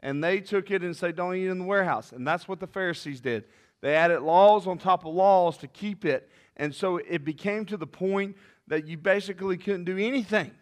And 0.00 0.22
they 0.22 0.40
took 0.40 0.70
it 0.70 0.82
and 0.82 0.96
said, 0.96 1.16
don't 1.16 1.34
eat 1.34 1.48
in 1.48 1.58
the 1.58 1.64
warehouse. 1.64 2.12
And 2.12 2.26
that's 2.26 2.46
what 2.46 2.60
the 2.60 2.66
Pharisees 2.66 3.20
did. 3.20 3.44
They 3.80 3.94
added 3.94 4.20
laws 4.20 4.66
on 4.66 4.78
top 4.78 5.04
of 5.04 5.14
laws 5.14 5.56
to 5.58 5.66
keep 5.66 6.04
it. 6.04 6.30
And 6.56 6.74
so 6.74 6.98
it 6.98 7.24
became 7.24 7.64
to 7.66 7.76
the 7.76 7.86
point 7.86 8.36
that 8.68 8.86
you 8.86 8.96
basically 8.96 9.56
couldn't 9.56 9.84
do 9.84 9.98
anything 9.98 10.52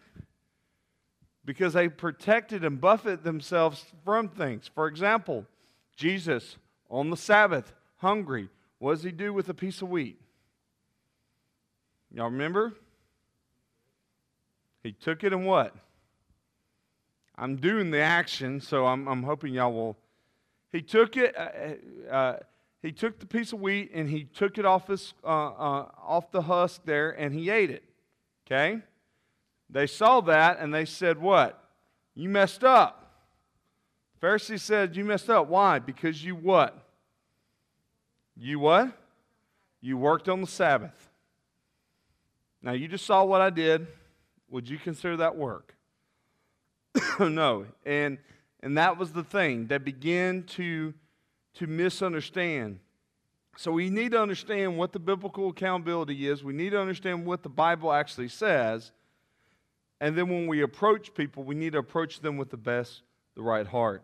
because 1.45 1.73
they 1.73 1.89
protected 1.89 2.63
and 2.63 2.79
buffeted 2.79 3.23
themselves 3.23 3.85
from 4.03 4.29
things. 4.29 4.69
For 4.73 4.87
example, 4.87 5.45
Jesus 5.99 6.55
on 6.89 7.09
the 7.09 7.17
Sabbath, 7.17 7.73
hungry, 7.97 8.47
what 8.77 8.93
does 8.93 9.03
he 9.03 9.11
do 9.11 9.33
with 9.33 9.49
a 9.49 9.53
piece 9.53 9.81
of 9.81 9.89
wheat? 9.89 10.17
Y'all 12.09 12.29
remember? 12.29 12.73
He 14.81 14.93
took 14.93 15.25
it 15.25 15.33
and 15.33 15.45
what? 15.45 15.75
I'm 17.37 17.57
doing 17.57 17.91
the 17.91 17.99
action, 17.99 18.61
so 18.61 18.85
I'm, 18.87 19.09
I'm 19.09 19.23
hoping 19.23 19.53
y'all 19.53 19.73
will. 19.73 19.97
He 20.71 20.81
took 20.81 21.17
it. 21.17 21.35
Uh, 21.37 22.09
uh, 22.09 22.39
he 22.81 22.93
took 22.93 23.19
the 23.19 23.25
piece 23.25 23.51
of 23.51 23.59
wheat 23.59 23.91
and 23.93 24.09
he 24.09 24.23
took 24.23 24.57
it 24.57 24.65
off 24.65 24.87
his 24.87 25.13
uh, 25.21 25.27
uh 25.27 25.91
off 26.01 26.31
the 26.31 26.43
husk 26.43 26.81
there 26.85 27.11
and 27.11 27.33
he 27.33 27.49
ate 27.49 27.71
it. 27.71 27.83
Okay. 28.47 28.79
They 29.69 29.85
saw 29.85 30.21
that 30.21 30.59
and 30.59 30.73
they 30.73 30.85
said, 30.85 31.19
"What? 31.19 31.61
You 32.15 32.29
messed 32.29 32.63
up." 32.63 32.98
Pharisee 34.21 34.59
said, 34.59 34.95
You 34.95 35.05
messed 35.05 35.29
up. 35.29 35.47
Why? 35.47 35.79
Because 35.79 36.23
you 36.23 36.35
what? 36.35 36.77
You 38.35 38.59
what? 38.59 38.91
You 39.81 39.97
worked 39.97 40.27
on 40.27 40.41
the 40.41 40.47
Sabbath. 40.47 41.09
Now, 42.61 42.73
you 42.73 42.87
just 42.87 43.05
saw 43.05 43.23
what 43.23 43.41
I 43.41 43.49
did. 43.49 43.87
Would 44.49 44.67
you 44.67 44.77
consider 44.77 45.17
that 45.17 45.37
work? 45.37 45.75
no. 47.19 47.65
And, 47.85 48.17
and 48.61 48.77
that 48.77 48.97
was 48.97 49.13
the 49.13 49.23
thing. 49.23 49.67
They 49.67 49.77
began 49.77 50.43
to, 50.43 50.93
to 51.55 51.67
misunderstand. 51.67 52.79
So 53.55 53.71
we 53.71 53.89
need 53.89 54.11
to 54.11 54.21
understand 54.21 54.77
what 54.77 54.93
the 54.93 54.99
biblical 54.99 55.49
accountability 55.49 56.27
is. 56.27 56.43
We 56.43 56.53
need 56.53 56.71
to 56.71 56.79
understand 56.79 57.25
what 57.25 57.43
the 57.43 57.49
Bible 57.49 57.91
actually 57.91 58.29
says. 58.29 58.91
And 60.01 60.17
then 60.17 60.29
when 60.29 60.47
we 60.47 60.61
approach 60.61 61.13
people, 61.13 61.43
we 61.43 61.55
need 61.55 61.73
to 61.73 61.79
approach 61.79 62.21
them 62.21 62.37
with 62.37 62.49
the 62.49 62.57
best, 62.57 63.01
the 63.39 63.43
right 63.43 63.65
heart. 63.65 64.03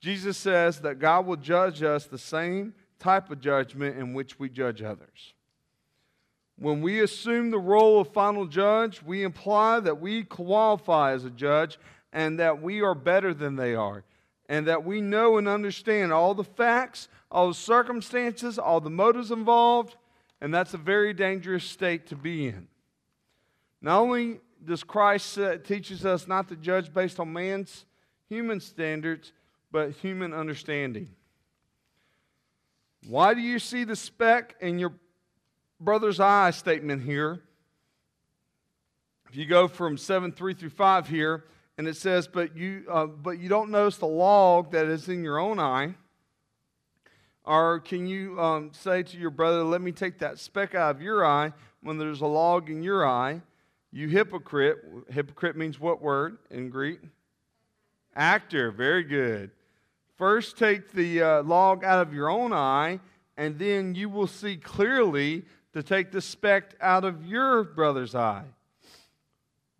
Jesus 0.00 0.38
says 0.38 0.80
that 0.82 1.00
God 1.00 1.26
will 1.26 1.36
judge 1.36 1.82
us 1.82 2.06
the 2.06 2.18
same 2.18 2.72
type 3.00 3.32
of 3.32 3.40
judgment 3.40 3.98
in 3.98 4.14
which 4.14 4.38
we 4.38 4.48
judge 4.48 4.80
others. 4.80 5.34
When 6.56 6.80
we 6.80 7.00
assume 7.00 7.50
the 7.50 7.58
role 7.58 8.00
of 8.00 8.12
final 8.12 8.46
judge, 8.46 9.02
we 9.02 9.24
imply 9.24 9.80
that 9.80 10.00
we 10.00 10.22
qualify 10.22 11.12
as 11.12 11.24
a 11.24 11.30
judge 11.30 11.78
and 12.12 12.38
that 12.38 12.62
we 12.62 12.80
are 12.80 12.94
better 12.94 13.34
than 13.34 13.56
they 13.56 13.74
are, 13.74 14.04
and 14.48 14.66
that 14.68 14.84
we 14.84 15.00
know 15.00 15.36
and 15.36 15.48
understand 15.48 16.12
all 16.12 16.32
the 16.32 16.44
facts, 16.44 17.08
all 17.30 17.48
the 17.48 17.54
circumstances, 17.54 18.56
all 18.56 18.80
the 18.80 18.88
motives 18.88 19.32
involved, 19.32 19.96
and 20.40 20.54
that's 20.54 20.74
a 20.74 20.78
very 20.78 21.12
dangerous 21.12 21.64
state 21.64 22.06
to 22.06 22.16
be 22.16 22.46
in. 22.46 22.68
Not 23.82 24.00
only 24.00 24.40
does 24.64 24.84
Christ 24.84 25.38
uh, 25.38 25.58
teaches 25.58 26.06
us 26.06 26.26
not 26.26 26.48
to 26.48 26.56
judge 26.56 26.92
based 26.92 27.20
on 27.20 27.32
man's 27.32 27.84
human 28.28 28.60
standards, 28.60 29.32
but 29.70 29.92
human 29.92 30.32
understanding. 30.32 31.08
Why 33.06 33.34
do 33.34 33.40
you 33.40 33.58
see 33.58 33.84
the 33.84 33.96
speck 33.96 34.56
in 34.60 34.78
your 34.78 34.92
brother's 35.80 36.20
eye 36.20 36.50
statement 36.50 37.02
here? 37.02 37.40
If 39.28 39.36
you 39.36 39.46
go 39.46 39.68
from 39.68 39.96
7 39.96 40.32
3 40.32 40.54
through 40.54 40.70
5 40.70 41.08
here, 41.08 41.44
and 41.76 41.86
it 41.86 41.96
says, 41.96 42.26
But 42.26 42.56
you, 42.56 42.84
uh, 42.90 43.06
but 43.06 43.38
you 43.38 43.48
don't 43.48 43.70
notice 43.70 43.98
the 43.98 44.06
log 44.06 44.72
that 44.72 44.86
is 44.86 45.08
in 45.08 45.22
your 45.22 45.38
own 45.38 45.60
eye. 45.60 45.94
Or 47.44 47.80
can 47.80 48.06
you 48.06 48.38
um, 48.40 48.70
say 48.72 49.02
to 49.04 49.16
your 49.16 49.30
brother, 49.30 49.62
Let 49.62 49.80
me 49.80 49.92
take 49.92 50.18
that 50.18 50.38
speck 50.38 50.74
out 50.74 50.96
of 50.96 51.02
your 51.02 51.24
eye 51.24 51.52
when 51.82 51.98
there's 51.98 52.20
a 52.20 52.26
log 52.26 52.68
in 52.68 52.82
your 52.82 53.06
eye? 53.06 53.42
You 53.92 54.08
hypocrite. 54.08 54.78
Hypocrite 55.08 55.56
means 55.56 55.78
what 55.78 56.02
word 56.02 56.38
in 56.50 56.68
Greek? 56.68 57.00
Actor. 58.18 58.72
Very 58.72 59.04
good. 59.04 59.52
First, 60.16 60.58
take 60.58 60.90
the 60.90 61.22
uh, 61.22 61.42
log 61.44 61.84
out 61.84 62.04
of 62.04 62.12
your 62.12 62.28
own 62.28 62.52
eye, 62.52 62.98
and 63.36 63.56
then 63.58 63.94
you 63.94 64.08
will 64.08 64.26
see 64.26 64.56
clearly 64.56 65.44
to 65.72 65.82
take 65.84 66.10
the 66.10 66.20
speck 66.20 66.74
out 66.80 67.04
of 67.04 67.24
your 67.24 67.62
brother's 67.62 68.16
eye. 68.16 68.46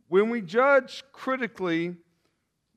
When 0.07 0.31
we 0.31 0.41
judge 0.41 1.03
critically, 1.13 1.97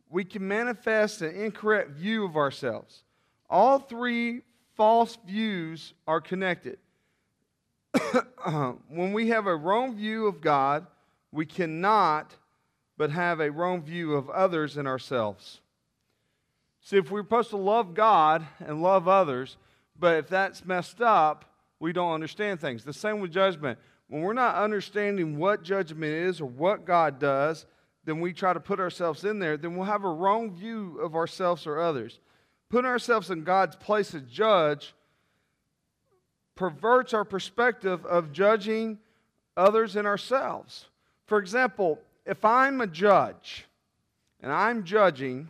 we 0.09 0.25
can 0.25 0.47
manifest 0.47 1.21
an 1.21 1.35
incorrect 1.35 1.91
view 1.91 2.25
of 2.25 2.35
ourselves. 2.35 3.03
All 3.47 3.77
three 3.77 4.41
false 4.75 5.17
views 5.27 5.93
are 6.07 6.19
connected. 6.19 6.79
when 8.89 9.13
we 9.13 9.29
have 9.29 9.45
a 9.45 9.55
wrong 9.55 9.95
view 9.95 10.25
of 10.25 10.41
God, 10.41 10.87
we 11.31 11.45
cannot 11.45 12.35
but 13.01 13.09
have 13.09 13.39
a 13.39 13.49
wrong 13.49 13.81
view 13.81 14.13
of 14.13 14.29
others 14.29 14.77
and 14.77 14.87
ourselves. 14.87 15.59
See, 16.81 16.97
if 16.97 17.09
we're 17.09 17.23
supposed 17.23 17.49
to 17.49 17.57
love 17.57 17.95
God 17.95 18.45
and 18.59 18.83
love 18.83 19.07
others, 19.07 19.57
but 19.97 20.17
if 20.17 20.27
that's 20.27 20.63
messed 20.63 21.01
up, 21.01 21.45
we 21.79 21.93
don't 21.93 22.13
understand 22.13 22.61
things. 22.61 22.83
The 22.83 22.93
same 22.93 23.19
with 23.19 23.31
judgment. 23.31 23.79
When 24.07 24.21
we're 24.21 24.33
not 24.33 24.53
understanding 24.53 25.39
what 25.39 25.63
judgment 25.63 26.13
is 26.13 26.39
or 26.41 26.45
what 26.45 26.85
God 26.85 27.17
does, 27.17 27.65
then 28.05 28.19
we 28.19 28.33
try 28.33 28.53
to 28.53 28.59
put 28.59 28.79
ourselves 28.79 29.25
in 29.25 29.39
there, 29.39 29.57
then 29.57 29.75
we'll 29.75 29.87
have 29.87 30.03
a 30.03 30.07
wrong 30.07 30.51
view 30.51 30.99
of 31.01 31.15
ourselves 31.15 31.65
or 31.65 31.81
others. 31.81 32.19
Putting 32.69 32.85
ourselves 32.85 33.31
in 33.31 33.43
God's 33.43 33.77
place 33.77 34.13
as 34.13 34.21
judge 34.31 34.93
perverts 36.53 37.15
our 37.15 37.25
perspective 37.25 38.05
of 38.05 38.31
judging 38.31 38.99
others 39.57 39.95
and 39.95 40.05
ourselves. 40.05 40.85
For 41.25 41.39
example, 41.39 41.97
if 42.25 42.43
I'm 42.45 42.81
a 42.81 42.87
judge 42.87 43.65
and 44.41 44.51
I'm 44.51 44.83
judging, 44.83 45.49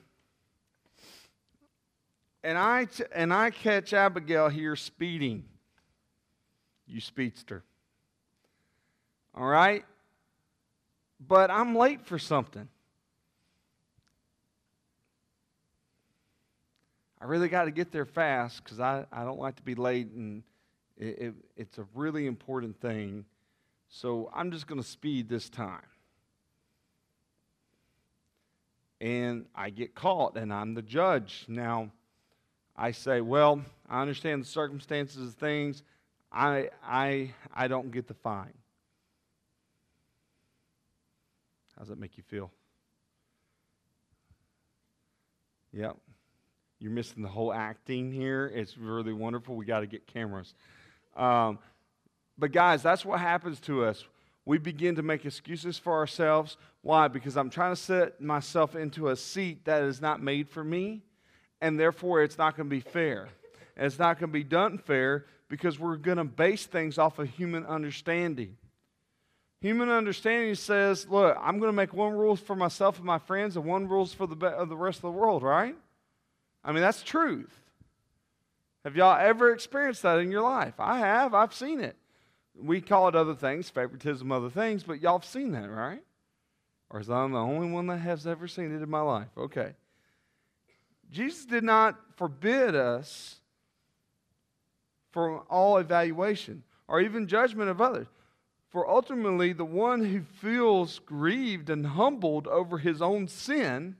and 2.44 2.58
I, 2.58 2.86
t- 2.86 3.04
and 3.14 3.34
I 3.34 3.52
catch 3.52 3.94
Abigail 3.94 4.50
here 4.50 4.76
speeding. 4.76 5.46
You 6.88 7.00
speedster. 7.00 7.64
All 9.36 9.46
right? 9.46 9.86
But 11.26 11.52
I'm 11.52 11.76
late 11.76 12.06
for 12.06 12.18
something. 12.20 12.68
I 17.22 17.26
really 17.26 17.50
got 17.50 17.66
to 17.66 17.72
get 17.72 17.92
there 17.92 18.06
fast 18.06 18.64
because 18.64 18.80
I, 18.80 19.06
I 19.12 19.24
don't 19.24 19.40
like 19.40 19.56
to 19.58 19.62
be 19.62 19.76
late, 19.76 20.08
and 20.08 20.42
it, 20.98 21.20
it, 21.20 21.34
it's 21.56 21.78
a 21.78 21.86
really 21.94 22.26
important 22.26 22.82
thing. 22.82 23.26
So 23.90 24.32
I'm 24.34 24.52
just 24.52 24.66
going 24.66 24.82
to 24.82 24.88
speed 24.88 25.30
this 25.30 25.48
time. 25.48 25.84
And 29.02 29.48
I 29.56 29.72
get 29.72 29.96
caught, 29.96 30.38
and 30.38 30.54
I'm 30.54 30.76
the 30.76 30.84
judge. 30.84 31.46
Now, 31.48 31.90
I 32.78 32.92
say, 32.92 33.20
well, 33.20 33.64
I 33.90 34.00
understand 34.00 34.44
the 34.44 34.48
circumstances 34.48 35.30
of 35.30 35.34
things. 35.34 35.82
I, 36.32 36.70
I, 36.86 37.34
I 37.52 37.68
don't 37.68 37.90
get 37.92 38.08
the 38.08 38.14
fine. 38.14 38.54
How 41.76 41.80
does 41.80 41.90
that 41.90 42.00
make 42.00 42.16
you 42.16 42.22
feel? 42.22 42.52
Yep. 45.74 45.98
You're 46.80 46.92
missing 46.92 47.24
the 47.24 47.30
whole 47.30 47.52
acting 47.52 48.12
here. 48.12 48.52
It's 48.54 48.78
really 48.78 49.14
wonderful. 49.14 49.56
We 49.56 49.66
got 49.66 49.80
to 49.80 49.88
get 49.88 50.06
cameras. 50.06 50.54
Um, 51.16 51.58
but, 52.38 52.52
guys, 52.52 52.84
that's 52.84 53.04
what 53.04 53.20
happens 53.20 53.60
to 53.62 53.84
us. 53.84 54.06
We 54.46 54.58
begin 54.58 54.96
to 54.96 55.04
make 55.04 55.26
excuses 55.26 55.78
for 55.78 55.94
ourselves. 55.94 56.58
Why? 56.82 57.08
Because 57.08 57.38
I'm 57.38 57.50
trying 57.50 57.74
to 57.74 57.82
set 57.82 58.22
myself 58.22 58.76
into 58.76 59.10
a 59.10 59.16
seat 59.16 59.66
that 59.66 59.84
is 59.84 60.02
not 60.02 60.22
made 60.22 60.50
for 60.50 60.64
me 60.64 61.04
and 61.62 61.80
therefore 61.80 62.24
it's 62.24 62.38
not 62.38 62.58
going 62.58 62.68
to 62.68 62.76
be 62.76 62.82
fair. 62.82 63.30
And 63.78 63.86
it's 63.86 64.00
not 64.00 64.20
going 64.20 64.30
to 64.30 64.34
be 64.34 64.44
done 64.44 64.78
fair 64.80 65.26
because 65.48 65.80
we're 65.80 65.96
going 65.96 66.18
to 66.18 66.24
base 66.24 66.66
things 66.66 66.98
off 66.98 67.20
of 67.20 67.30
human 67.30 67.66
understanding. 67.66 68.58
Human 69.62 69.90
understanding 69.90 70.56
says, 70.56 71.08
look, 71.08 71.38
I'm 71.40 71.60
going 71.60 71.70
to 71.70 71.76
make 71.76 71.94
one 71.94 72.14
rule 72.14 72.36
for 72.36 72.56
myself 72.56 72.98
and 72.98 73.06
my 73.06 73.20
friends 73.20 73.56
and 73.56 73.66
one 73.66 73.88
rules 73.88 74.12
for 74.12 74.26
the, 74.26 74.48
of 74.48 74.70
the 74.70 74.76
rest 74.76 74.98
of 74.98 75.04
the 75.04 75.12
world, 75.12 75.44
right? 75.44 75.76
I 76.64 76.72
mean, 76.72 76.82
that's 76.82 77.04
truth. 77.04 77.56
Have 78.84 78.96
y'all 78.96 79.20
ever 79.20 79.54
experienced 79.54 80.02
that 80.02 80.18
in 80.18 80.32
your 80.32 80.42
life? 80.42 80.74
I 80.80 80.98
have. 80.98 81.36
I've 81.36 81.54
seen 81.54 81.80
it. 81.80 81.96
We 82.56 82.82
call 82.82 83.08
it 83.08 83.16
other 83.16 83.36
things, 83.36 83.70
favoritism, 83.70 84.32
other 84.32 84.50
things, 84.50 84.84
but 84.84 85.02
y'all 85.02 85.20
have 85.20 85.26
seen 85.26 85.52
that, 85.52 85.70
right? 85.70 86.04
Or 86.90 87.00
is 87.00 87.10
I'm 87.10 87.32
the 87.32 87.40
only 87.40 87.72
one 87.72 87.88
that 87.88 88.00
has 88.00 88.28
ever 88.28 88.48
seen 88.48 88.76
it 88.76 88.82
in 88.82 88.90
my 88.90 89.02
life? 89.02 89.30
Okay. 89.38 89.74
Jesus 91.10 91.46
did 91.46 91.64
not 91.64 91.98
forbid 92.16 92.76
us 92.76 93.38
from 95.12 95.42
all 95.50 95.78
evaluation 95.78 96.64
or 96.88 97.02
even 97.02 97.28
judgment 97.28 97.70
of 97.70 97.82
others. 97.82 98.08
For 98.70 98.90
ultimately, 98.90 99.52
the 99.52 99.66
one 99.66 100.04
who 100.04 100.22
feels 100.22 101.00
grieved 101.00 101.70
and 101.70 101.86
humbled 101.86 102.48
over 102.48 102.78
his 102.78 103.02
own 103.02 103.28
sin 103.28 103.98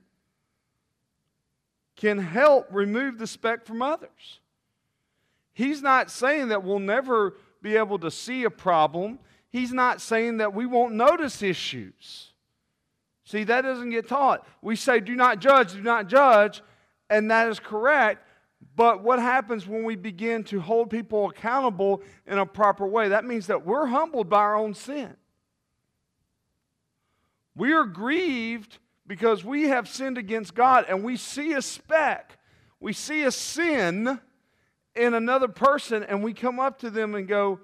can 1.96 2.18
help 2.18 2.68
remove 2.70 3.18
the 3.18 3.26
speck 3.26 3.66
from 3.66 3.82
others. 3.82 4.40
He's 5.52 5.82
not 5.82 6.10
saying 6.10 6.48
that 6.48 6.64
we'll 6.64 6.78
never 6.78 7.34
be 7.62 7.76
able 7.76 7.98
to 8.00 8.10
see 8.10 8.44
a 8.44 8.50
problem, 8.50 9.18
he's 9.48 9.72
not 9.72 10.00
saying 10.00 10.38
that 10.38 10.52
we 10.52 10.66
won't 10.66 10.94
notice 10.94 11.42
issues. 11.42 12.32
See, 13.24 13.44
that 13.44 13.62
doesn't 13.62 13.90
get 13.90 14.08
taught. 14.08 14.46
We 14.60 14.76
say, 14.76 15.00
do 15.00 15.14
not 15.14 15.38
judge, 15.38 15.72
do 15.72 15.80
not 15.80 16.08
judge, 16.08 16.60
and 17.08 17.30
that 17.30 17.48
is 17.48 17.60
correct. 17.60 18.26
But 18.76 19.02
what 19.02 19.18
happens 19.18 19.66
when 19.66 19.84
we 19.84 19.96
begin 19.96 20.44
to 20.44 20.60
hold 20.60 20.90
people 20.90 21.28
accountable 21.28 22.02
in 22.26 22.38
a 22.38 22.46
proper 22.46 22.86
way? 22.86 23.08
That 23.08 23.24
means 23.24 23.46
that 23.46 23.64
we're 23.64 23.86
humbled 23.86 24.28
by 24.28 24.38
our 24.38 24.56
own 24.56 24.74
sin. 24.74 25.16
We 27.54 27.72
are 27.72 27.84
grieved 27.84 28.78
because 29.06 29.44
we 29.44 29.64
have 29.64 29.88
sinned 29.88 30.16
against 30.16 30.54
God 30.54 30.86
and 30.88 31.04
we 31.04 31.16
see 31.16 31.52
a 31.52 31.62
speck, 31.62 32.38
we 32.80 32.92
see 32.92 33.22
a 33.22 33.30
sin 33.30 34.20
in 34.94 35.14
another 35.14 35.48
person, 35.48 36.02
and 36.02 36.22
we 36.22 36.32
come 36.34 36.60
up 36.60 36.80
to 36.80 36.90
them 36.90 37.14
and 37.14 37.26
go, 37.26 37.60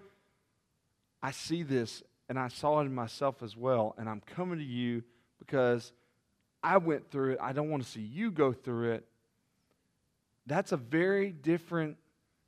I 1.22 1.30
see 1.32 1.62
this 1.62 2.02
and 2.28 2.38
I 2.38 2.48
saw 2.48 2.80
it 2.80 2.84
in 2.84 2.94
myself 2.94 3.42
as 3.42 3.56
well, 3.56 3.94
and 3.96 4.08
I'm 4.08 4.20
coming 4.20 4.58
to 4.58 4.64
you 4.64 5.02
because 5.38 5.92
I 6.62 6.76
went 6.76 7.10
through 7.10 7.32
it. 7.32 7.38
I 7.40 7.52
don't 7.52 7.70
want 7.70 7.82
to 7.82 7.88
see 7.88 8.00
you 8.00 8.30
go 8.30 8.52
through 8.52 8.92
it. 8.92 9.06
That's 10.46 10.72
a 10.72 10.76
very 10.76 11.30
different 11.30 11.96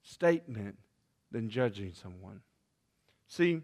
statement 0.03 0.77
than 1.31 1.49
judging 1.49 1.95
someone. 1.95 2.40
See, 3.29 3.62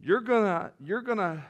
you're 0.00 0.20
gonna, 0.20 0.72
you're 0.80 1.02
gonna, 1.02 1.44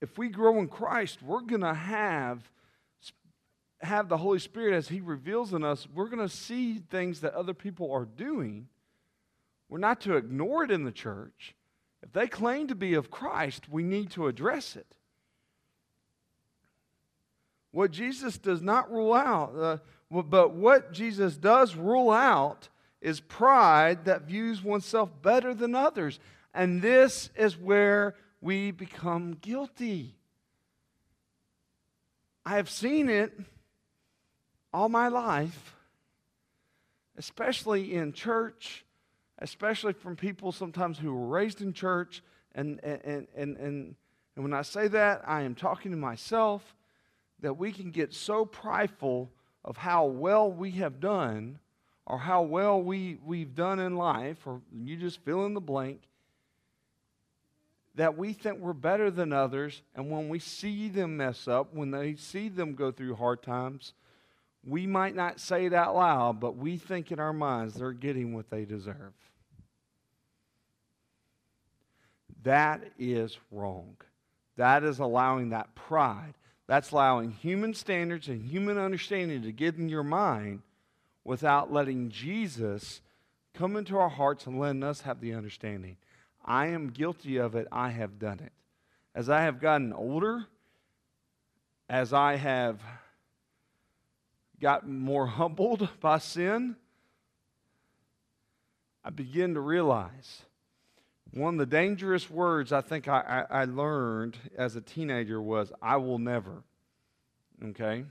if 0.00 0.18
we 0.18 0.28
grow 0.28 0.58
in 0.58 0.68
Christ, 0.68 1.22
we're 1.22 1.42
gonna 1.42 1.74
have 1.74 2.50
have 3.84 4.08
the 4.08 4.16
Holy 4.16 4.38
Spirit 4.38 4.74
as 4.74 4.88
He 4.88 5.00
reveals 5.00 5.52
in 5.52 5.64
us, 5.64 5.86
we're 5.94 6.08
going 6.08 6.26
to 6.26 6.34
see 6.34 6.78
things 6.78 7.20
that 7.20 7.34
other 7.34 7.54
people 7.54 7.92
are 7.92 8.04
doing. 8.04 8.68
We're 9.68 9.78
not 9.78 10.00
to 10.02 10.16
ignore 10.16 10.64
it 10.64 10.70
in 10.70 10.84
the 10.84 10.92
church. 10.92 11.54
If 12.02 12.12
they 12.12 12.26
claim 12.26 12.68
to 12.68 12.74
be 12.74 12.94
of 12.94 13.10
Christ, 13.10 13.68
we 13.70 13.82
need 13.82 14.10
to 14.10 14.26
address 14.26 14.76
it. 14.76 14.86
What 17.70 17.90
Jesus 17.90 18.38
does 18.38 18.62
not 18.62 18.92
rule 18.92 19.14
out, 19.14 19.54
uh, 19.58 19.78
but 20.22 20.52
what 20.52 20.92
Jesus 20.92 21.36
does 21.36 21.74
rule 21.74 22.10
out 22.10 22.68
is 23.00 23.20
pride 23.20 24.04
that 24.04 24.22
views 24.22 24.62
oneself 24.62 25.10
better 25.22 25.54
than 25.54 25.74
others. 25.74 26.20
And 26.54 26.80
this 26.80 27.30
is 27.36 27.56
where 27.56 28.14
we 28.40 28.70
become 28.70 29.38
guilty. 29.40 30.14
I 32.46 32.56
have 32.56 32.70
seen 32.70 33.08
it 33.08 33.32
all 34.74 34.88
my 34.88 35.06
life, 35.06 35.76
especially 37.16 37.94
in 37.94 38.12
church, 38.12 38.84
especially 39.38 39.92
from 39.92 40.16
people 40.16 40.50
sometimes 40.50 40.98
who 40.98 41.14
were 41.14 41.28
raised 41.28 41.62
in 41.62 41.72
church. 41.72 42.24
And, 42.56 42.80
and, 42.82 43.28
and, 43.36 43.56
and, 43.56 43.94
and 44.34 44.44
when 44.44 44.52
I 44.52 44.62
say 44.62 44.88
that, 44.88 45.22
I 45.26 45.42
am 45.42 45.54
talking 45.54 45.92
to 45.92 45.96
myself 45.96 46.74
that 47.38 47.56
we 47.56 47.70
can 47.70 47.92
get 47.92 48.12
so 48.12 48.44
prideful 48.44 49.30
of 49.64 49.76
how 49.76 50.06
well 50.06 50.50
we 50.50 50.72
have 50.72 50.98
done 50.98 51.60
or 52.04 52.18
how 52.18 52.42
well 52.42 52.82
we, 52.82 53.18
we've 53.24 53.54
done 53.54 53.78
in 53.78 53.96
life, 53.96 54.38
or 54.44 54.60
you 54.72 54.96
just 54.96 55.24
fill 55.24 55.46
in 55.46 55.54
the 55.54 55.60
blank, 55.60 56.02
that 57.94 58.18
we 58.18 58.32
think 58.32 58.58
we're 58.58 58.72
better 58.72 59.10
than 59.10 59.32
others. 59.32 59.82
And 59.94 60.10
when 60.10 60.28
we 60.28 60.40
see 60.40 60.88
them 60.88 61.16
mess 61.16 61.46
up, 61.46 61.72
when 61.72 61.92
they 61.92 62.16
see 62.16 62.48
them 62.48 62.74
go 62.74 62.90
through 62.90 63.14
hard 63.14 63.42
times, 63.42 63.94
we 64.66 64.86
might 64.86 65.14
not 65.14 65.40
say 65.40 65.66
it 65.66 65.72
out 65.72 65.94
loud, 65.94 66.40
but 66.40 66.56
we 66.56 66.76
think 66.76 67.12
in 67.12 67.18
our 67.18 67.32
minds 67.32 67.74
they're 67.74 67.92
getting 67.92 68.34
what 68.34 68.50
they 68.50 68.64
deserve. 68.64 69.12
That 72.42 72.82
is 72.98 73.38
wrong. 73.50 73.96
That 74.56 74.84
is 74.84 74.98
allowing 74.98 75.50
that 75.50 75.74
pride 75.74 76.34
that's 76.66 76.92
allowing 76.92 77.30
human 77.30 77.74
standards 77.74 78.28
and 78.28 78.42
human 78.42 78.78
understanding 78.78 79.42
to 79.42 79.52
get 79.52 79.76
in 79.76 79.88
your 79.88 80.02
mind 80.02 80.62
without 81.22 81.72
letting 81.72 82.10
Jesus 82.10 83.00
come 83.52 83.76
into 83.76 83.98
our 83.98 84.08
hearts 84.08 84.46
and 84.46 84.58
letting 84.58 84.82
us 84.82 85.02
have 85.02 85.20
the 85.20 85.34
understanding. 85.34 85.96
I 86.44 86.66
am 86.68 86.90
guilty 86.90 87.36
of 87.36 87.54
it. 87.54 87.66
I 87.70 87.90
have 87.90 88.18
done 88.18 88.40
it. 88.40 88.52
As 89.14 89.28
I 89.28 89.42
have 89.42 89.60
gotten 89.60 89.92
older, 89.92 90.46
as 91.88 92.12
I 92.12 92.36
have 92.36 92.80
gotten 94.60 94.98
more 94.98 95.26
humbled 95.26 95.88
by 96.00 96.18
sin, 96.18 96.76
I 99.04 99.10
begin 99.10 99.54
to 99.54 99.60
realize 99.60 100.42
one 101.32 101.54
of 101.54 101.58
the 101.58 101.66
dangerous 101.66 102.30
words 102.30 102.72
I 102.72 102.80
think 102.80 103.08
I, 103.08 103.44
I, 103.50 103.62
I 103.62 103.64
learned 103.64 104.38
as 104.56 104.76
a 104.76 104.80
teenager 104.80 105.42
was, 105.42 105.72
I 105.82 105.96
will 105.96 106.18
never. 106.18 106.62
Okay? 107.62 108.04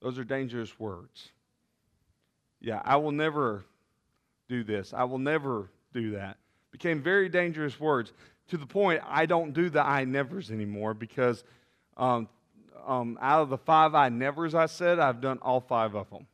Those 0.00 0.18
are 0.18 0.24
dangerous 0.24 0.78
words. 0.80 1.28
Yeah, 2.60 2.80
I 2.84 2.96
will 2.96 3.12
never 3.12 3.64
do 4.48 4.64
this. 4.64 4.94
I 4.94 5.04
will 5.04 5.18
never 5.18 5.70
do 5.92 6.12
that. 6.12 6.38
Became 6.70 7.02
very 7.02 7.28
dangerous 7.28 7.78
words 7.78 8.12
to 8.48 8.56
the 8.56 8.66
point 8.66 9.02
I 9.06 9.26
don't 9.26 9.52
do 9.52 9.68
the 9.68 9.84
I 9.84 10.04
nevers 10.04 10.50
anymore 10.50 10.94
because 10.94 11.44
um, 11.96 12.28
um, 12.86 13.18
out 13.20 13.42
of 13.42 13.48
the 13.50 13.58
five 13.58 13.94
I 13.94 14.08
nevers 14.08 14.54
I 14.54 14.66
said, 14.66 14.98
I've 14.98 15.20
done 15.20 15.38
all 15.42 15.60
five 15.60 15.94
of 15.94 16.08
them. 16.10 16.26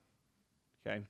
Okay? 0.87 1.03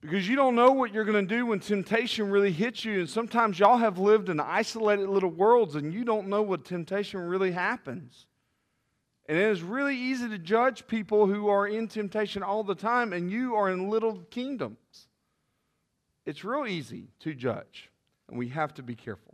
Because 0.00 0.26
you 0.26 0.36
don't 0.36 0.54
know 0.54 0.72
what 0.72 0.94
you're 0.94 1.04
going 1.04 1.26
to 1.26 1.34
do 1.34 1.46
when 1.46 1.60
temptation 1.60 2.30
really 2.30 2.52
hits 2.52 2.84
you. 2.84 3.00
And 3.00 3.10
sometimes 3.10 3.58
y'all 3.58 3.76
have 3.76 3.98
lived 3.98 4.30
in 4.30 4.40
isolated 4.40 5.08
little 5.08 5.30
worlds 5.30 5.74
and 5.74 5.92
you 5.92 6.04
don't 6.04 6.28
know 6.28 6.40
what 6.40 6.64
temptation 6.64 7.20
really 7.20 7.52
happens. 7.52 8.26
And 9.30 9.38
it 9.38 9.44
is 9.44 9.62
really 9.62 9.96
easy 9.96 10.28
to 10.28 10.38
judge 10.38 10.88
people 10.88 11.26
who 11.26 11.48
are 11.48 11.68
in 11.68 11.86
temptation 11.86 12.42
all 12.42 12.64
the 12.64 12.74
time, 12.74 13.12
and 13.12 13.30
you 13.30 13.54
are 13.54 13.70
in 13.70 13.88
little 13.88 14.18
kingdoms. 14.28 15.06
It's 16.26 16.42
real 16.42 16.66
easy 16.66 17.10
to 17.20 17.32
judge, 17.32 17.90
and 18.28 18.36
we 18.36 18.48
have 18.48 18.74
to 18.74 18.82
be 18.82 18.96
careful. 18.96 19.29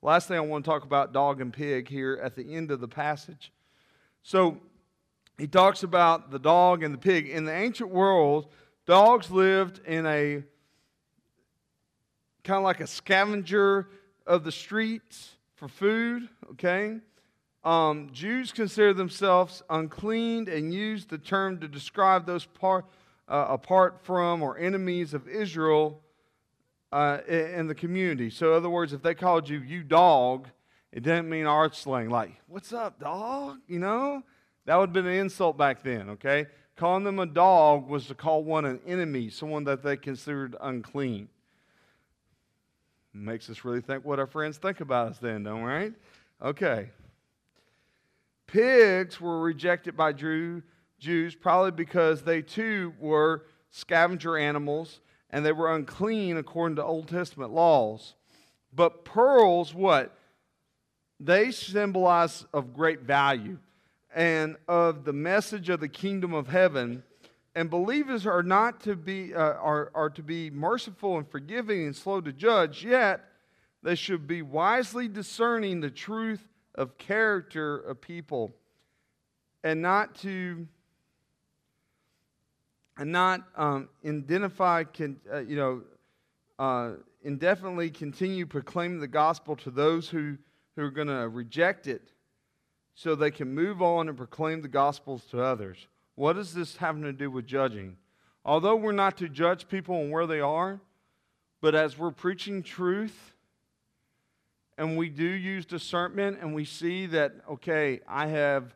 Last 0.00 0.28
thing 0.28 0.36
I 0.36 0.40
want 0.40 0.64
to 0.64 0.70
talk 0.70 0.84
about 0.84 1.12
dog 1.12 1.40
and 1.40 1.52
pig 1.52 1.88
here 1.88 2.20
at 2.22 2.36
the 2.36 2.54
end 2.54 2.70
of 2.70 2.80
the 2.80 2.86
passage. 2.86 3.52
So 4.22 4.58
he 5.38 5.48
talks 5.48 5.82
about 5.82 6.30
the 6.30 6.38
dog 6.38 6.84
and 6.84 6.94
the 6.94 6.98
pig. 6.98 7.28
In 7.28 7.44
the 7.44 7.52
ancient 7.52 7.90
world, 7.90 8.52
dogs 8.86 9.30
lived 9.30 9.80
in 9.86 10.06
a 10.06 10.44
kind 12.44 12.58
of 12.58 12.62
like 12.62 12.80
a 12.80 12.86
scavenger 12.86 13.88
of 14.24 14.44
the 14.44 14.52
streets 14.52 15.32
for 15.56 15.66
food, 15.66 16.28
okay? 16.52 16.98
Um, 17.64 18.10
Jews 18.12 18.52
consider 18.52 18.94
themselves 18.94 19.64
unclean 19.68 20.48
and 20.48 20.72
use 20.72 21.06
the 21.06 21.18
term 21.18 21.58
to 21.58 21.66
describe 21.66 22.24
those 22.24 22.46
par, 22.46 22.84
uh, 23.28 23.46
apart 23.48 23.98
from 24.04 24.42
or 24.42 24.56
enemies 24.56 25.12
of 25.12 25.26
Israel 25.28 26.00
uh, 26.92 27.18
in 27.28 27.66
the 27.66 27.74
community. 27.74 28.30
So, 28.30 28.52
in 28.52 28.56
other 28.56 28.70
words, 28.70 28.92
if 28.92 29.02
they 29.02 29.14
called 29.14 29.48
you 29.48 29.60
you 29.60 29.82
dog, 29.82 30.48
it 30.92 31.02
didn't 31.02 31.28
mean 31.28 31.46
art 31.46 31.76
slang 31.76 32.10
like 32.10 32.32
"What's 32.46 32.72
up, 32.72 32.98
dog?" 32.98 33.58
You 33.66 33.78
know, 33.78 34.22
that 34.64 34.76
would 34.76 34.88
have 34.88 34.94
been 34.94 35.06
an 35.06 35.14
insult 35.14 35.58
back 35.58 35.82
then. 35.82 36.10
Okay, 36.10 36.46
calling 36.76 37.04
them 37.04 37.18
a 37.18 37.26
dog 37.26 37.88
was 37.88 38.06
to 38.06 38.14
call 38.14 38.42
one 38.42 38.64
an 38.64 38.80
enemy, 38.86 39.28
someone 39.28 39.64
that 39.64 39.82
they 39.82 39.96
considered 39.96 40.56
unclean. 40.60 41.28
Makes 43.12 43.50
us 43.50 43.64
really 43.64 43.80
think 43.80 44.04
what 44.04 44.18
our 44.18 44.26
friends 44.26 44.58
think 44.58 44.80
about 44.80 45.08
us 45.08 45.18
then, 45.18 45.42
don't? 45.42 45.62
Right? 45.62 45.92
Okay. 46.40 46.90
Pigs 48.46 49.20
were 49.20 49.40
rejected 49.40 49.96
by 49.96 50.12
Jew, 50.12 50.62
Jews 50.98 51.34
probably 51.34 51.72
because 51.72 52.22
they 52.22 52.40
too 52.40 52.94
were 52.98 53.44
scavenger 53.70 54.38
animals 54.38 55.00
and 55.30 55.44
they 55.44 55.52
were 55.52 55.74
unclean 55.74 56.36
according 56.36 56.76
to 56.76 56.84
Old 56.84 57.08
Testament 57.08 57.52
laws. 57.52 58.14
But 58.72 59.04
pearls, 59.04 59.74
what? 59.74 60.16
They 61.20 61.50
symbolize 61.50 62.46
of 62.52 62.74
great 62.74 63.02
value 63.02 63.58
and 64.14 64.56
of 64.66 65.04
the 65.04 65.12
message 65.12 65.68
of 65.68 65.80
the 65.80 65.88
kingdom 65.88 66.32
of 66.32 66.48
heaven. 66.48 67.02
And 67.54 67.68
believers 67.68 68.26
are 68.26 68.42
not 68.42 68.80
to 68.82 68.94
be 68.94 69.34
uh, 69.34 69.40
are, 69.40 69.90
are 69.94 70.10
to 70.10 70.22
be 70.22 70.50
merciful 70.50 71.18
and 71.18 71.28
forgiving 71.28 71.84
and 71.84 71.96
slow 71.96 72.20
to 72.20 72.32
judge, 72.32 72.84
yet 72.84 73.24
they 73.82 73.94
should 73.94 74.26
be 74.26 74.42
wisely 74.42 75.08
discerning 75.08 75.80
the 75.80 75.90
truth 75.90 76.46
of 76.74 76.98
character 76.98 77.76
of 77.76 78.00
people 78.00 78.54
and 79.64 79.82
not 79.82 80.14
to 80.16 80.66
and 82.98 83.12
not 83.12 83.44
um, 83.56 83.88
identify, 84.04 84.82
uh, 85.32 85.38
you 85.38 85.56
know, 85.56 85.82
uh, 86.58 86.94
indefinitely 87.22 87.90
continue 87.90 88.44
proclaiming 88.44 88.98
the 88.98 89.08
gospel 89.08 89.54
to 89.56 89.70
those 89.70 90.08
who, 90.08 90.36
who 90.74 90.82
are 90.82 90.90
going 90.90 91.06
to 91.06 91.28
reject 91.28 91.86
it 91.86 92.10
so 92.94 93.14
they 93.14 93.30
can 93.30 93.54
move 93.54 93.80
on 93.80 94.08
and 94.08 94.16
proclaim 94.16 94.60
the 94.60 94.68
gospels 94.68 95.24
to 95.30 95.40
others. 95.40 95.86
What 96.16 96.36
is 96.36 96.52
this 96.52 96.76
having 96.76 97.02
to 97.02 97.12
do 97.12 97.30
with 97.30 97.46
judging? 97.46 97.96
Although 98.44 98.76
we're 98.76 98.92
not 98.92 99.16
to 99.18 99.28
judge 99.28 99.68
people 99.68 99.94
on 99.94 100.10
where 100.10 100.26
they 100.26 100.40
are, 100.40 100.80
but 101.60 101.76
as 101.76 101.96
we're 101.96 102.10
preaching 102.10 102.64
truth 102.64 103.34
and 104.76 104.96
we 104.96 105.08
do 105.08 105.24
use 105.24 105.64
discernment 105.64 106.38
and 106.40 106.54
we 106.54 106.64
see 106.64 107.06
that, 107.06 107.34
okay, 107.48 108.00
I 108.08 108.26
have 108.26 108.74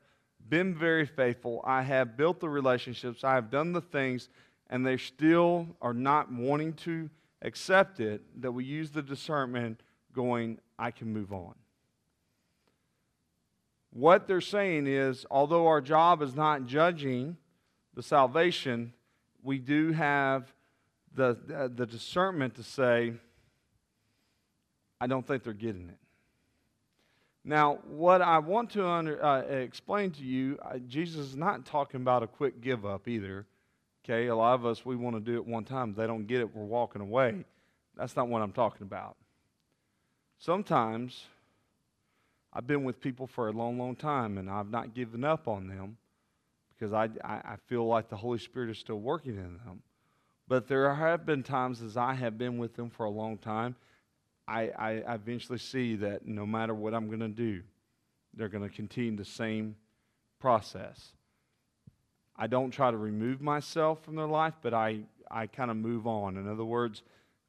been 0.52 0.74
very 0.74 1.06
faithful. 1.06 1.62
I 1.64 1.80
have 1.80 2.14
built 2.14 2.38
the 2.38 2.48
relationships. 2.50 3.24
I 3.24 3.36
have 3.36 3.50
done 3.50 3.72
the 3.72 3.80
things, 3.80 4.28
and 4.68 4.86
they 4.86 4.98
still 4.98 5.66
are 5.80 5.94
not 5.94 6.30
wanting 6.30 6.74
to 6.74 7.08
accept 7.40 8.00
it, 8.00 8.20
that 8.42 8.52
we 8.52 8.62
use 8.62 8.90
the 8.90 9.00
discernment 9.00 9.80
going, 10.14 10.58
I 10.78 10.90
can 10.90 11.10
move 11.10 11.32
on. 11.32 11.54
What 13.94 14.28
they're 14.28 14.42
saying 14.42 14.88
is, 14.88 15.24
although 15.30 15.68
our 15.68 15.80
job 15.80 16.20
is 16.20 16.34
not 16.34 16.66
judging 16.66 17.38
the 17.94 18.02
salvation, 18.02 18.92
we 19.42 19.58
do 19.58 19.92
have 19.92 20.52
the, 21.14 21.70
the 21.74 21.86
discernment 21.86 22.56
to 22.56 22.62
say, 22.62 23.14
I 25.00 25.06
don't 25.06 25.26
think 25.26 25.44
they're 25.44 25.54
getting 25.54 25.88
it. 25.88 25.98
Now, 27.44 27.78
what 27.88 28.22
I 28.22 28.38
want 28.38 28.70
to 28.70 28.86
under, 28.86 29.24
uh, 29.24 29.40
explain 29.40 30.12
to 30.12 30.22
you, 30.22 30.58
uh, 30.62 30.78
Jesus 30.78 31.26
is 31.26 31.36
not 31.36 31.66
talking 31.66 32.00
about 32.00 32.22
a 32.22 32.28
quick 32.28 32.60
give 32.60 32.86
up 32.86 33.08
either. 33.08 33.46
Okay, 34.04 34.28
a 34.28 34.36
lot 34.36 34.54
of 34.54 34.66
us, 34.66 34.84
we 34.84 34.96
want 34.96 35.16
to 35.16 35.20
do 35.20 35.36
it 35.36 35.46
one 35.46 35.64
time. 35.64 35.94
They 35.94 36.06
don't 36.06 36.26
get 36.26 36.40
it, 36.40 36.54
we're 36.54 36.64
walking 36.64 37.02
away. 37.02 37.44
That's 37.96 38.16
not 38.16 38.28
what 38.28 38.42
I'm 38.42 38.52
talking 38.52 38.82
about. 38.82 39.16
Sometimes 40.38 41.24
I've 42.52 42.66
been 42.66 42.84
with 42.84 43.00
people 43.00 43.26
for 43.26 43.48
a 43.48 43.52
long, 43.52 43.78
long 43.78 43.96
time 43.96 44.38
and 44.38 44.50
I've 44.50 44.70
not 44.70 44.94
given 44.94 45.24
up 45.24 45.48
on 45.48 45.68
them 45.68 45.96
because 46.74 46.92
I, 46.92 47.08
I, 47.24 47.34
I 47.34 47.56
feel 47.68 47.86
like 47.86 48.08
the 48.08 48.16
Holy 48.16 48.38
Spirit 48.38 48.70
is 48.70 48.78
still 48.78 49.00
working 49.00 49.36
in 49.36 49.58
them. 49.64 49.82
But 50.48 50.68
there 50.68 50.92
have 50.94 51.24
been 51.24 51.42
times 51.42 51.80
as 51.80 51.96
I 51.96 52.14
have 52.14 52.36
been 52.36 52.58
with 52.58 52.74
them 52.74 52.90
for 52.90 53.04
a 53.04 53.10
long 53.10 53.38
time 53.38 53.76
I, 54.46 54.70
I 54.76 54.90
eventually 55.14 55.58
see 55.58 55.96
that 55.96 56.26
no 56.26 56.44
matter 56.46 56.74
what 56.74 56.94
I'm 56.94 57.06
going 57.06 57.20
to 57.20 57.28
do, 57.28 57.62
they're 58.34 58.48
going 58.48 58.68
to 58.68 58.74
continue 58.74 59.16
the 59.16 59.24
same 59.24 59.76
process. 60.40 61.12
I 62.36 62.46
don't 62.46 62.70
try 62.70 62.90
to 62.90 62.96
remove 62.96 63.40
myself 63.40 64.02
from 64.04 64.16
their 64.16 64.26
life, 64.26 64.54
but 64.62 64.74
I, 64.74 65.00
I 65.30 65.46
kind 65.46 65.70
of 65.70 65.76
move 65.76 66.06
on. 66.06 66.36
In 66.36 66.48
other 66.48 66.64
words, 66.64 67.02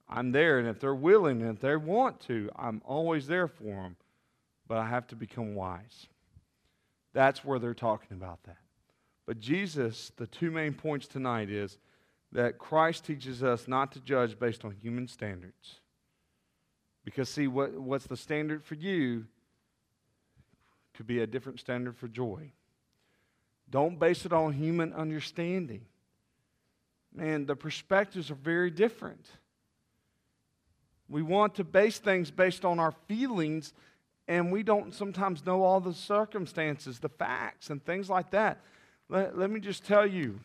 I'm 0.07 0.31
there, 0.31 0.59
and 0.59 0.67
if 0.67 0.79
they're 0.79 0.93
willing 0.93 1.41
and 1.41 1.55
if 1.55 1.61
they 1.61 1.75
want 1.75 2.19
to, 2.21 2.49
I'm 2.55 2.81
always 2.85 3.27
there 3.27 3.47
for 3.47 3.63
them. 3.63 3.95
But 4.67 4.77
I 4.77 4.87
have 4.87 5.07
to 5.07 5.15
become 5.15 5.55
wise. 5.55 6.07
That's 7.13 7.43
where 7.43 7.59
they're 7.59 7.73
talking 7.73 8.17
about 8.17 8.43
that. 8.43 8.57
But 9.25 9.39
Jesus, 9.39 10.11
the 10.17 10.27
two 10.27 10.51
main 10.51 10.73
points 10.73 11.07
tonight 11.07 11.49
is 11.49 11.77
that 12.31 12.57
Christ 12.57 13.05
teaches 13.05 13.43
us 13.43 13.67
not 13.67 13.91
to 13.93 13.99
judge 13.99 14.37
based 14.37 14.65
on 14.65 14.75
human 14.81 15.07
standards. 15.07 15.79
Because, 17.05 17.29
see, 17.29 17.47
what, 17.47 17.73
what's 17.73 18.07
the 18.07 18.17
standard 18.17 18.63
for 18.63 18.75
you 18.75 19.25
could 20.93 21.07
be 21.07 21.19
a 21.19 21.27
different 21.27 21.59
standard 21.59 21.97
for 21.97 22.07
joy. 22.07 22.51
Don't 23.69 23.99
base 23.99 24.25
it 24.25 24.33
on 24.33 24.53
human 24.53 24.93
understanding. 24.93 25.81
Man, 27.13 27.45
the 27.45 27.55
perspectives 27.55 28.29
are 28.31 28.35
very 28.35 28.69
different. 28.69 29.25
We 31.09 31.21
want 31.21 31.55
to 31.55 31.63
base 31.63 31.99
things 31.99 32.31
based 32.31 32.65
on 32.65 32.79
our 32.79 32.93
feelings, 33.07 33.73
and 34.27 34.51
we 34.51 34.63
don't 34.63 34.93
sometimes 34.93 35.45
know 35.45 35.63
all 35.63 35.79
the 35.79 35.93
circumstances, 35.93 36.99
the 36.99 37.09
facts, 37.09 37.69
and 37.69 37.83
things 37.83 38.09
like 38.09 38.31
that. 38.31 38.61
Let, 39.09 39.37
let 39.37 39.49
me 39.49 39.59
just 39.59 39.85
tell 39.85 40.07
you 40.07 40.39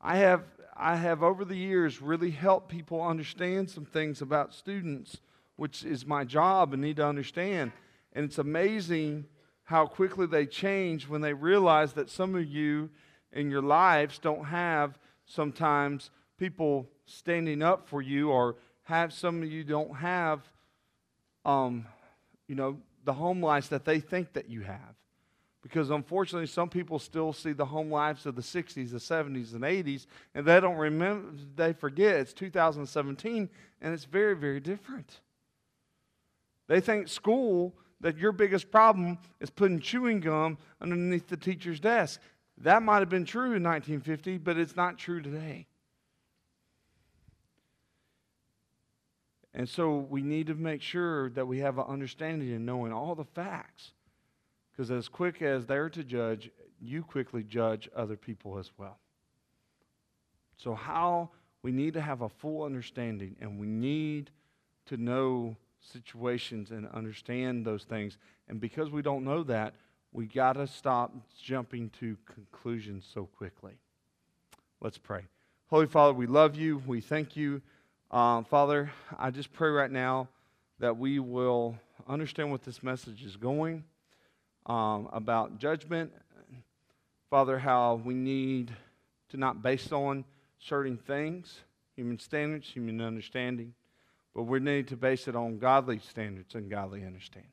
I 0.00 0.18
have 0.18 0.42
I 0.76 0.96
have 0.96 1.22
over 1.22 1.44
the 1.44 1.56
years 1.56 2.02
really 2.02 2.30
helped 2.30 2.68
people 2.68 3.02
understand 3.02 3.70
some 3.70 3.84
things 3.84 4.20
about 4.20 4.54
students, 4.54 5.18
which 5.56 5.84
is 5.84 6.06
my 6.06 6.24
job 6.24 6.72
and 6.72 6.82
need 6.82 6.96
to 6.96 7.06
understand. 7.06 7.72
And 8.12 8.24
it's 8.24 8.38
amazing 8.38 9.26
how 9.64 9.86
quickly 9.86 10.26
they 10.26 10.46
change 10.46 11.08
when 11.08 11.20
they 11.20 11.32
realize 11.32 11.92
that 11.94 12.10
some 12.10 12.34
of 12.34 12.44
you 12.44 12.90
in 13.32 13.50
your 13.50 13.62
lives 13.62 14.18
don't 14.18 14.44
have 14.44 14.98
sometimes 15.26 16.10
people 16.38 16.88
standing 17.06 17.62
up 17.62 17.88
for 17.88 18.02
you 18.02 18.30
or 18.30 18.56
have 18.84 19.12
some 19.12 19.42
of 19.42 19.50
you 19.50 19.64
don't 19.64 19.96
have 19.96 20.40
um, 21.44 21.86
you 22.46 22.54
know 22.54 22.78
the 23.04 23.12
home 23.12 23.42
lives 23.42 23.68
that 23.68 23.84
they 23.84 24.00
think 24.00 24.32
that 24.32 24.48
you 24.48 24.62
have 24.62 24.94
because 25.64 25.88
unfortunately, 25.88 26.46
some 26.46 26.68
people 26.68 26.98
still 26.98 27.32
see 27.32 27.54
the 27.54 27.64
home 27.64 27.90
lives 27.90 28.26
of 28.26 28.36
the 28.36 28.42
60s, 28.42 28.90
the 28.90 28.98
70s, 28.98 29.54
and 29.54 29.62
80s, 29.62 30.06
and 30.34 30.44
they 30.44 30.60
don't 30.60 30.76
remember, 30.76 31.26
they 31.56 31.72
forget 31.72 32.16
it's 32.16 32.34
2017, 32.34 33.48
and 33.80 33.94
it's 33.94 34.04
very, 34.04 34.36
very 34.36 34.60
different. 34.60 35.20
They 36.68 36.80
think 36.80 37.08
school, 37.08 37.74
that 38.02 38.18
your 38.18 38.32
biggest 38.32 38.70
problem 38.70 39.16
is 39.40 39.48
putting 39.48 39.80
chewing 39.80 40.20
gum 40.20 40.58
underneath 40.82 41.26
the 41.28 41.38
teacher's 41.38 41.80
desk. 41.80 42.20
That 42.58 42.82
might 42.82 42.98
have 42.98 43.08
been 43.08 43.24
true 43.24 43.54
in 43.54 43.62
1950, 43.62 44.36
but 44.38 44.58
it's 44.58 44.76
not 44.76 44.98
true 44.98 45.22
today. 45.22 45.66
And 49.54 49.66
so 49.66 49.96
we 49.96 50.20
need 50.20 50.48
to 50.48 50.54
make 50.54 50.82
sure 50.82 51.30
that 51.30 51.46
we 51.46 51.60
have 51.60 51.78
an 51.78 51.86
understanding 51.88 52.52
and 52.52 52.66
knowing 52.66 52.92
all 52.92 53.14
the 53.14 53.24
facts 53.24 53.93
because 54.74 54.90
as 54.90 55.08
quick 55.08 55.40
as 55.40 55.66
they're 55.66 55.88
to 55.90 56.02
judge, 56.02 56.50
you 56.80 57.02
quickly 57.02 57.42
judge 57.42 57.88
other 57.94 58.16
people 58.16 58.58
as 58.58 58.70
well. 58.76 58.98
So, 60.56 60.74
how 60.74 61.30
we 61.62 61.72
need 61.72 61.94
to 61.94 62.00
have 62.00 62.22
a 62.22 62.28
full 62.28 62.64
understanding 62.64 63.36
and 63.40 63.58
we 63.58 63.66
need 63.66 64.30
to 64.86 64.96
know 64.96 65.56
situations 65.80 66.70
and 66.70 66.88
understand 66.88 67.64
those 67.64 67.84
things. 67.84 68.18
And 68.48 68.60
because 68.60 68.90
we 68.90 69.02
don't 69.02 69.24
know 69.24 69.42
that, 69.44 69.74
We 70.12 70.26
got 70.26 70.52
to 70.52 70.68
stop 70.68 71.12
jumping 71.42 71.90
to 71.98 72.16
conclusions 72.32 73.04
so 73.12 73.26
quickly. 73.26 73.72
Let's 74.80 74.96
pray. 74.96 75.22
Holy 75.66 75.86
Father, 75.88 76.14
we 76.14 76.28
love 76.28 76.54
you. 76.54 76.80
We 76.86 77.00
thank 77.00 77.34
you. 77.34 77.62
Uh, 78.12 78.42
Father, 78.44 78.92
I 79.18 79.32
just 79.32 79.52
pray 79.52 79.70
right 79.70 79.90
now 79.90 80.28
that 80.78 80.96
we 80.96 81.18
will 81.18 81.76
understand 82.06 82.52
what 82.52 82.62
this 82.62 82.80
message 82.80 83.24
is 83.24 83.36
going 83.36 83.82
um, 84.66 85.08
about 85.12 85.58
judgment. 85.58 86.12
Father, 87.30 87.58
how 87.58 88.00
we 88.04 88.14
need 88.14 88.72
to 89.30 89.36
not 89.36 89.62
base 89.62 89.90
on 89.92 90.24
certain 90.58 90.96
things, 90.96 91.60
human 91.96 92.18
standards, 92.18 92.68
human 92.68 93.00
understanding, 93.00 93.74
but 94.34 94.44
we 94.44 94.60
need 94.60 94.88
to 94.88 94.96
base 94.96 95.28
it 95.28 95.36
on 95.36 95.58
godly 95.58 95.98
standards 95.98 96.54
and 96.54 96.70
godly 96.70 97.04
understanding. 97.04 97.50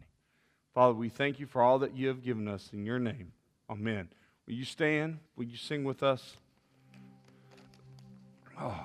Father, 0.73 0.93
we 0.93 1.09
thank 1.09 1.39
you 1.39 1.45
for 1.45 1.61
all 1.61 1.79
that 1.79 1.95
you 1.95 2.07
have 2.07 2.23
given 2.23 2.47
us 2.47 2.69
in 2.73 2.85
your 2.85 2.99
name. 2.99 3.33
Amen. 3.69 4.09
Will 4.47 4.53
you 4.53 4.65
stand? 4.65 5.19
Will 5.35 5.45
you 5.45 5.57
sing 5.57 5.83
with 5.83 6.03
us? 6.03 6.37
Oh. 8.59 8.79